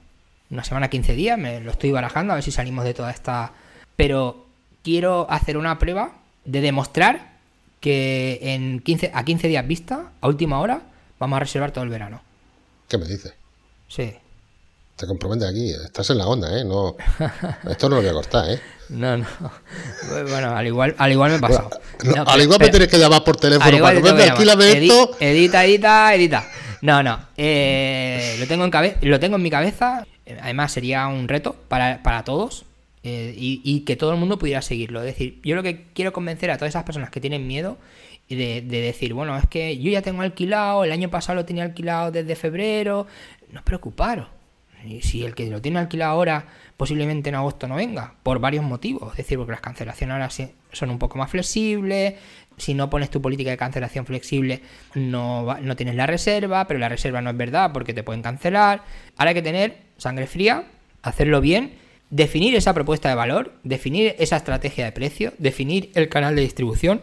una 0.50 0.64
semana 0.64 0.88
15 0.88 1.14
días. 1.14 1.38
Me 1.38 1.60
lo 1.60 1.70
estoy 1.70 1.90
barajando 1.92 2.32
a 2.32 2.36
ver 2.36 2.42
si 2.44 2.50
salimos 2.50 2.84
de 2.84 2.94
toda 2.94 3.10
esta. 3.10 3.52
Pero 3.96 4.46
quiero 4.82 5.26
hacer 5.30 5.56
una 5.58 5.78
prueba 5.78 6.12
de 6.46 6.60
demostrar 6.62 7.30
que 7.80 8.38
en 8.42 8.80
15, 8.80 9.10
a 9.14 9.24
15 9.24 9.48
días 9.48 9.66
vista, 9.66 10.10
a 10.20 10.26
última 10.26 10.58
hora, 10.60 10.82
vamos 11.18 11.36
a 11.36 11.40
reservar 11.40 11.70
todo 11.70 11.84
el 11.84 11.90
verano. 11.90 12.22
¿Qué 12.88 12.96
me 12.98 13.04
dices? 13.06 13.34
Sí. 13.88 14.14
Te 15.00 15.06
comprometes 15.06 15.48
aquí, 15.48 15.70
estás 15.70 16.10
en 16.10 16.18
la 16.18 16.26
onda, 16.26 16.60
¿eh? 16.60 16.62
No, 16.64 16.94
esto 17.70 17.88
no 17.88 17.96
lo 17.96 18.02
voy 18.02 18.10
a 18.10 18.12
cortar, 18.12 18.50
¿eh? 18.50 18.60
No, 18.90 19.16
no. 19.16 19.26
Bueno, 20.28 20.54
al 20.54 20.66
igual, 20.66 20.94
al 20.98 21.10
igual 21.12 21.30
me 21.30 21.36
he 21.38 21.40
pasado. 21.40 21.70
No, 22.04 22.12
No, 22.16 22.20
al 22.20 22.26
pero- 22.26 22.42
igual 22.42 22.58
me 22.58 22.66
pero- 22.66 22.70
tienes 22.72 22.88
que 22.88 22.98
llamar 22.98 23.24
por 23.24 23.36
teléfono 23.36 23.78
para 23.80 23.94
que 23.96 24.02
me 24.02 24.26
llamar. 24.26 24.60
esto. 24.62 25.10
Edi- 25.12 25.16
Edita, 25.20 25.64
edita, 25.64 26.14
edita. 26.14 26.48
No, 26.82 27.02
no. 27.02 27.18
eh, 27.36 28.36
lo 28.38 28.46
tengo 28.46 28.64
en 28.64 28.70
cabe- 28.70 28.96
lo 29.00 29.18
tengo 29.18 29.36
en 29.36 29.42
mi 29.42 29.50
cabeza. 29.50 30.06
Además, 30.42 30.72
sería 30.72 31.06
un 31.08 31.28
reto 31.28 31.56
para, 31.68 32.02
para 32.02 32.22
todos. 32.24 32.64
eh, 33.02 33.34
y, 33.34 33.62
y 33.64 33.80
que 33.86 33.96
todo 33.96 34.12
el 34.12 34.18
mundo 34.18 34.38
pudiera 34.38 34.60
seguirlo. 34.60 35.00
Es 35.00 35.06
decir, 35.06 35.40
yo 35.42 35.56
lo 35.56 35.62
que 35.62 35.86
quiero 35.94 36.12
convencer 36.12 36.50
a 36.50 36.58
todas 36.58 36.68
esas 36.70 36.84
personas 36.84 37.08
que 37.08 37.18
tienen 37.20 37.46
miedo 37.46 37.78
y 38.28 38.34
de, 38.36 38.60
de 38.60 38.80
decir, 38.82 39.14
bueno, 39.14 39.34
es 39.38 39.46
que 39.48 39.78
yo 39.78 39.90
ya 39.90 40.02
tengo 40.02 40.20
alquilado, 40.20 40.84
el 40.84 40.92
año 40.92 41.08
pasado 41.10 41.36
lo 41.36 41.46
tenía 41.46 41.64
alquilado 41.64 42.10
desde 42.10 42.36
febrero. 42.36 43.06
No 43.50 43.60
os 43.60 43.64
preocuparos. 43.64 44.26
Y 44.84 45.02
si 45.02 45.24
el 45.24 45.34
que 45.34 45.46
lo 45.50 45.60
tiene 45.60 45.78
alquilado 45.78 46.12
ahora, 46.12 46.46
posiblemente 46.76 47.28
en 47.28 47.34
agosto 47.34 47.68
no 47.68 47.76
venga, 47.76 48.14
por 48.22 48.38
varios 48.38 48.64
motivos. 48.64 49.12
Es 49.12 49.18
decir, 49.18 49.38
porque 49.38 49.52
las 49.52 49.60
cancelaciones 49.60 50.14
ahora 50.14 50.30
son 50.72 50.90
un 50.90 50.98
poco 50.98 51.18
más 51.18 51.30
flexibles. 51.30 52.14
Si 52.56 52.74
no 52.74 52.90
pones 52.90 53.10
tu 53.10 53.22
política 53.22 53.50
de 53.50 53.56
cancelación 53.56 54.06
flexible, 54.06 54.62
no, 54.94 55.56
no 55.60 55.76
tienes 55.76 55.94
la 55.94 56.06
reserva, 56.06 56.66
pero 56.66 56.78
la 56.78 56.88
reserva 56.88 57.20
no 57.20 57.30
es 57.30 57.36
verdad 57.36 57.72
porque 57.72 57.94
te 57.94 58.02
pueden 58.02 58.22
cancelar. 58.22 58.82
Ahora 59.16 59.30
hay 59.30 59.34
que 59.34 59.42
tener 59.42 59.78
sangre 59.96 60.26
fría, 60.26 60.64
hacerlo 61.02 61.40
bien, 61.40 61.72
definir 62.10 62.54
esa 62.54 62.74
propuesta 62.74 63.08
de 63.08 63.14
valor, 63.14 63.54
definir 63.62 64.14
esa 64.18 64.36
estrategia 64.36 64.84
de 64.84 64.92
precio, 64.92 65.32
definir 65.38 65.90
el 65.94 66.08
canal 66.08 66.36
de 66.36 66.42
distribución, 66.42 67.02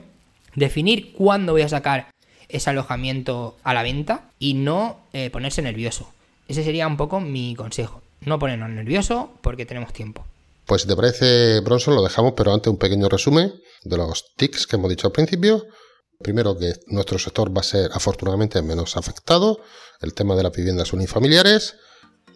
definir 0.55 1.13
cuándo 1.13 1.53
voy 1.53 1.61
a 1.61 1.69
sacar 1.69 2.07
ese 2.49 2.69
alojamiento 2.69 3.57
a 3.63 3.73
la 3.73 3.83
venta 3.83 4.29
y 4.39 4.53
no 4.53 4.99
eh, 5.13 5.29
ponerse 5.29 5.61
nervioso. 5.61 6.11
Ese 6.47 6.63
sería 6.63 6.87
un 6.87 6.97
poco 6.97 7.19
mi 7.19 7.55
consejo. 7.55 8.01
No 8.21 8.39
ponernos 8.39 8.69
nerviosos 8.69 9.25
porque 9.41 9.65
tenemos 9.65 9.93
tiempo. 9.93 10.25
Pues 10.65 10.81
si 10.81 10.87
te 10.87 10.95
parece, 10.95 11.61
Bronson, 11.61 11.95
lo 11.95 12.03
dejamos, 12.03 12.33
pero 12.35 12.53
antes 12.53 12.69
un 12.69 12.77
pequeño 12.77 13.07
resumen 13.07 13.53
de 13.83 13.97
los 13.97 14.35
tics 14.35 14.67
que 14.67 14.75
hemos 14.75 14.89
dicho 14.89 15.07
al 15.07 15.13
principio. 15.13 15.65
Primero, 16.19 16.57
que 16.57 16.73
nuestro 16.87 17.19
sector 17.19 17.55
va 17.55 17.61
a 17.61 17.63
ser 17.63 17.91
afortunadamente 17.93 18.61
menos 18.61 18.97
afectado. 18.97 19.59
El 20.01 20.13
tema 20.13 20.35
de 20.35 20.43
las 20.43 20.51
viviendas 20.51 20.93
unifamiliares. 20.93 21.75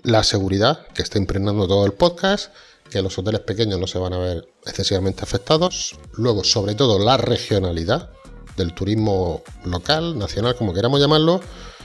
La 0.03 0.23
seguridad, 0.23 0.87
que 0.93 1.01
está 1.01 1.17
impregnando 1.17 1.67
todo 1.67 1.85
el 1.85 1.93
podcast. 1.93 2.53
Que 2.89 3.01
los 3.01 3.17
hoteles 3.17 3.41
pequeños 3.41 3.79
no 3.79 3.87
se 3.87 3.99
van 3.99 4.13
a 4.13 4.17
ver 4.17 4.45
excesivamente 4.65 5.23
afectados. 5.23 5.97
Luego, 6.13 6.43
sobre 6.43 6.75
todo, 6.75 6.99
la 6.99 7.17
regionalidad 7.17 8.11
del 8.55 8.73
turismo 8.73 9.43
local, 9.65 10.17
nacional, 10.17 10.55
como 10.55 10.73
queramos 10.73 10.99
llamarlo. 10.99 11.41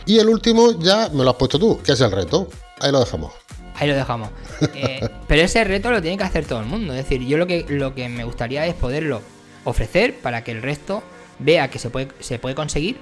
Y 0.07 0.19
el 0.21 0.29
último, 0.29 0.79
ya 0.79 1.09
me 1.13 1.25
lo 1.25 1.31
has 1.31 1.37
puesto 1.37 1.59
tú, 1.59 1.81
que 1.83 1.93
es 1.93 2.01
el 2.01 2.13
reto. 2.13 2.49
Ahí 2.81 2.93
lo 2.93 3.01
dejamos. 3.01 3.33
Ahí 3.75 3.89
lo 3.89 3.95
dejamos. 3.95 4.31
Eh, 4.75 5.07
pero 5.29 5.43
ese 5.43 5.65
reto 5.65 5.91
lo 5.91 6.01
tiene 6.01 6.17
que 6.17 6.25
hacer 6.25 6.47
todo 6.47 6.61
el 6.61 6.67
mundo. 6.67 6.95
Es 6.95 7.05
decir, 7.05 7.27
yo 7.27 7.37
lo 7.37 7.47
que, 7.47 7.67
lo 7.69 7.95
que 7.95 8.09
me 8.09 8.25
gustaría 8.25 8.65
es 8.65 8.75
poderlo 8.75 9.21
ofrecer 9.65 10.19
para 10.21 10.45
que 10.45 10.53
el 10.53 10.63
resto 10.63 11.03
vea 11.39 11.69
que 11.69 11.79
se 11.79 11.91
puede, 11.91 12.09
se 12.21 12.39
puede 12.39 12.55
conseguir 12.55 12.97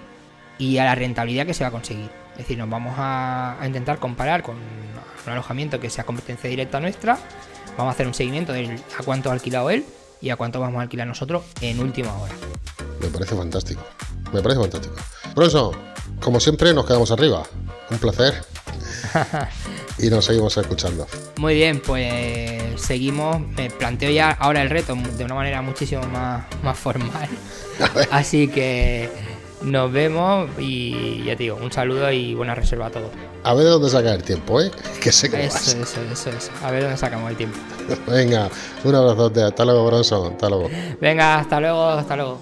y 0.59 0.79
a 0.79 0.85
la 0.85 0.97
rentabilidad 0.97 1.47
que 1.47 1.55
se 1.55 1.63
va 1.63 1.69
a 1.69 1.71
conseguir. 1.71 2.11
Es 2.33 2.39
decir, 2.39 2.59
nos 2.59 2.69
vamos 2.69 2.95
a, 2.97 3.61
a 3.61 3.67
intentar 3.67 3.99
comparar 4.01 4.43
con 4.43 4.57
un 4.57 5.33
alojamiento 5.33 5.79
que 5.79 5.91
sea 5.91 6.05
competencia 6.05 6.51
directa 6.51 6.81
nuestra. 6.81 7.19
Vamos 7.77 7.93
a 7.93 7.95
hacer 7.95 8.09
un 8.09 8.15
seguimiento 8.15 8.53
de 8.53 8.81
a 8.99 9.03
cuánto 9.05 9.31
ha 9.31 9.33
alquilado 9.33 9.71
él 9.71 9.85
y 10.21 10.31
a 10.31 10.37
cuánto 10.37 10.59
vamos 10.59 10.79
a 10.79 10.83
alquilar 10.83 11.07
nosotros 11.07 11.45
en 11.61 11.79
última 11.79 12.13
hora. 12.19 12.35
Me 13.01 13.09
parece 13.09 13.37
fantástico. 13.37 13.83
Me 14.33 14.43
parece 14.43 14.61
fantástico. 14.61 14.97
Bronson, 15.35 15.94
como 16.25 16.41
siempre, 16.41 16.73
nos 16.73 16.87
quedamos 16.87 17.11
arriba. 17.11 17.43
Un 17.91 17.99
placer. 17.99 18.43
y 19.99 20.09
nos 20.09 20.25
seguimos 20.25 20.57
escuchando. 20.57 21.07
Muy 21.37 21.55
bien, 21.55 21.81
pues 21.85 22.81
seguimos. 22.81 23.41
Me 23.41 23.71
planteo 23.71 24.11
ya 24.11 24.31
ahora 24.31 24.63
el 24.63 24.71
reto 24.71 24.97
de 24.97 25.25
una 25.25 25.35
manera 25.35 25.61
muchísimo 25.61 26.03
más, 26.07 26.47
más 26.63 26.79
formal. 26.79 27.29
Así 28.11 28.49
que 28.49 29.11
nos 29.61 29.93
vemos 29.93 30.49
y 30.59 31.25
ya 31.25 31.37
te 31.37 31.45
digo, 31.45 31.57
un 31.57 31.71
saludo 31.71 32.11
y 32.11 32.35
buena 32.35 32.55
reserva 32.55 32.87
a 32.87 32.91
todos. 32.91 33.11
A 33.45 33.53
ver 33.53 33.65
de 33.65 33.71
dónde 33.71 33.91
saca 33.91 34.15
el 34.15 34.23
tiempo, 34.23 34.63
¿eh? 34.63 34.71
Que 35.03 35.13
sé 35.13 35.31
que 35.31 35.45
Eso, 35.45 35.55
vas. 35.55 35.69
eso, 35.69 36.01
eso, 36.11 36.31
eso. 36.31 36.51
A 36.63 36.71
ver 36.71 36.83
dónde 36.85 36.97
sacamos 36.97 37.31
el 37.31 37.37
tiempo. 37.37 37.59
Venga, 38.07 38.49
un 38.83 38.95
abrazote. 38.95 39.43
Hasta 39.43 39.65
luego, 39.67 39.85
Bronson. 39.87 40.33
Hasta 40.33 40.49
luego. 40.49 40.71
Venga, 41.01 41.39
hasta 41.39 41.61
luego, 41.61 41.85
hasta 41.91 42.17
luego. 42.17 42.41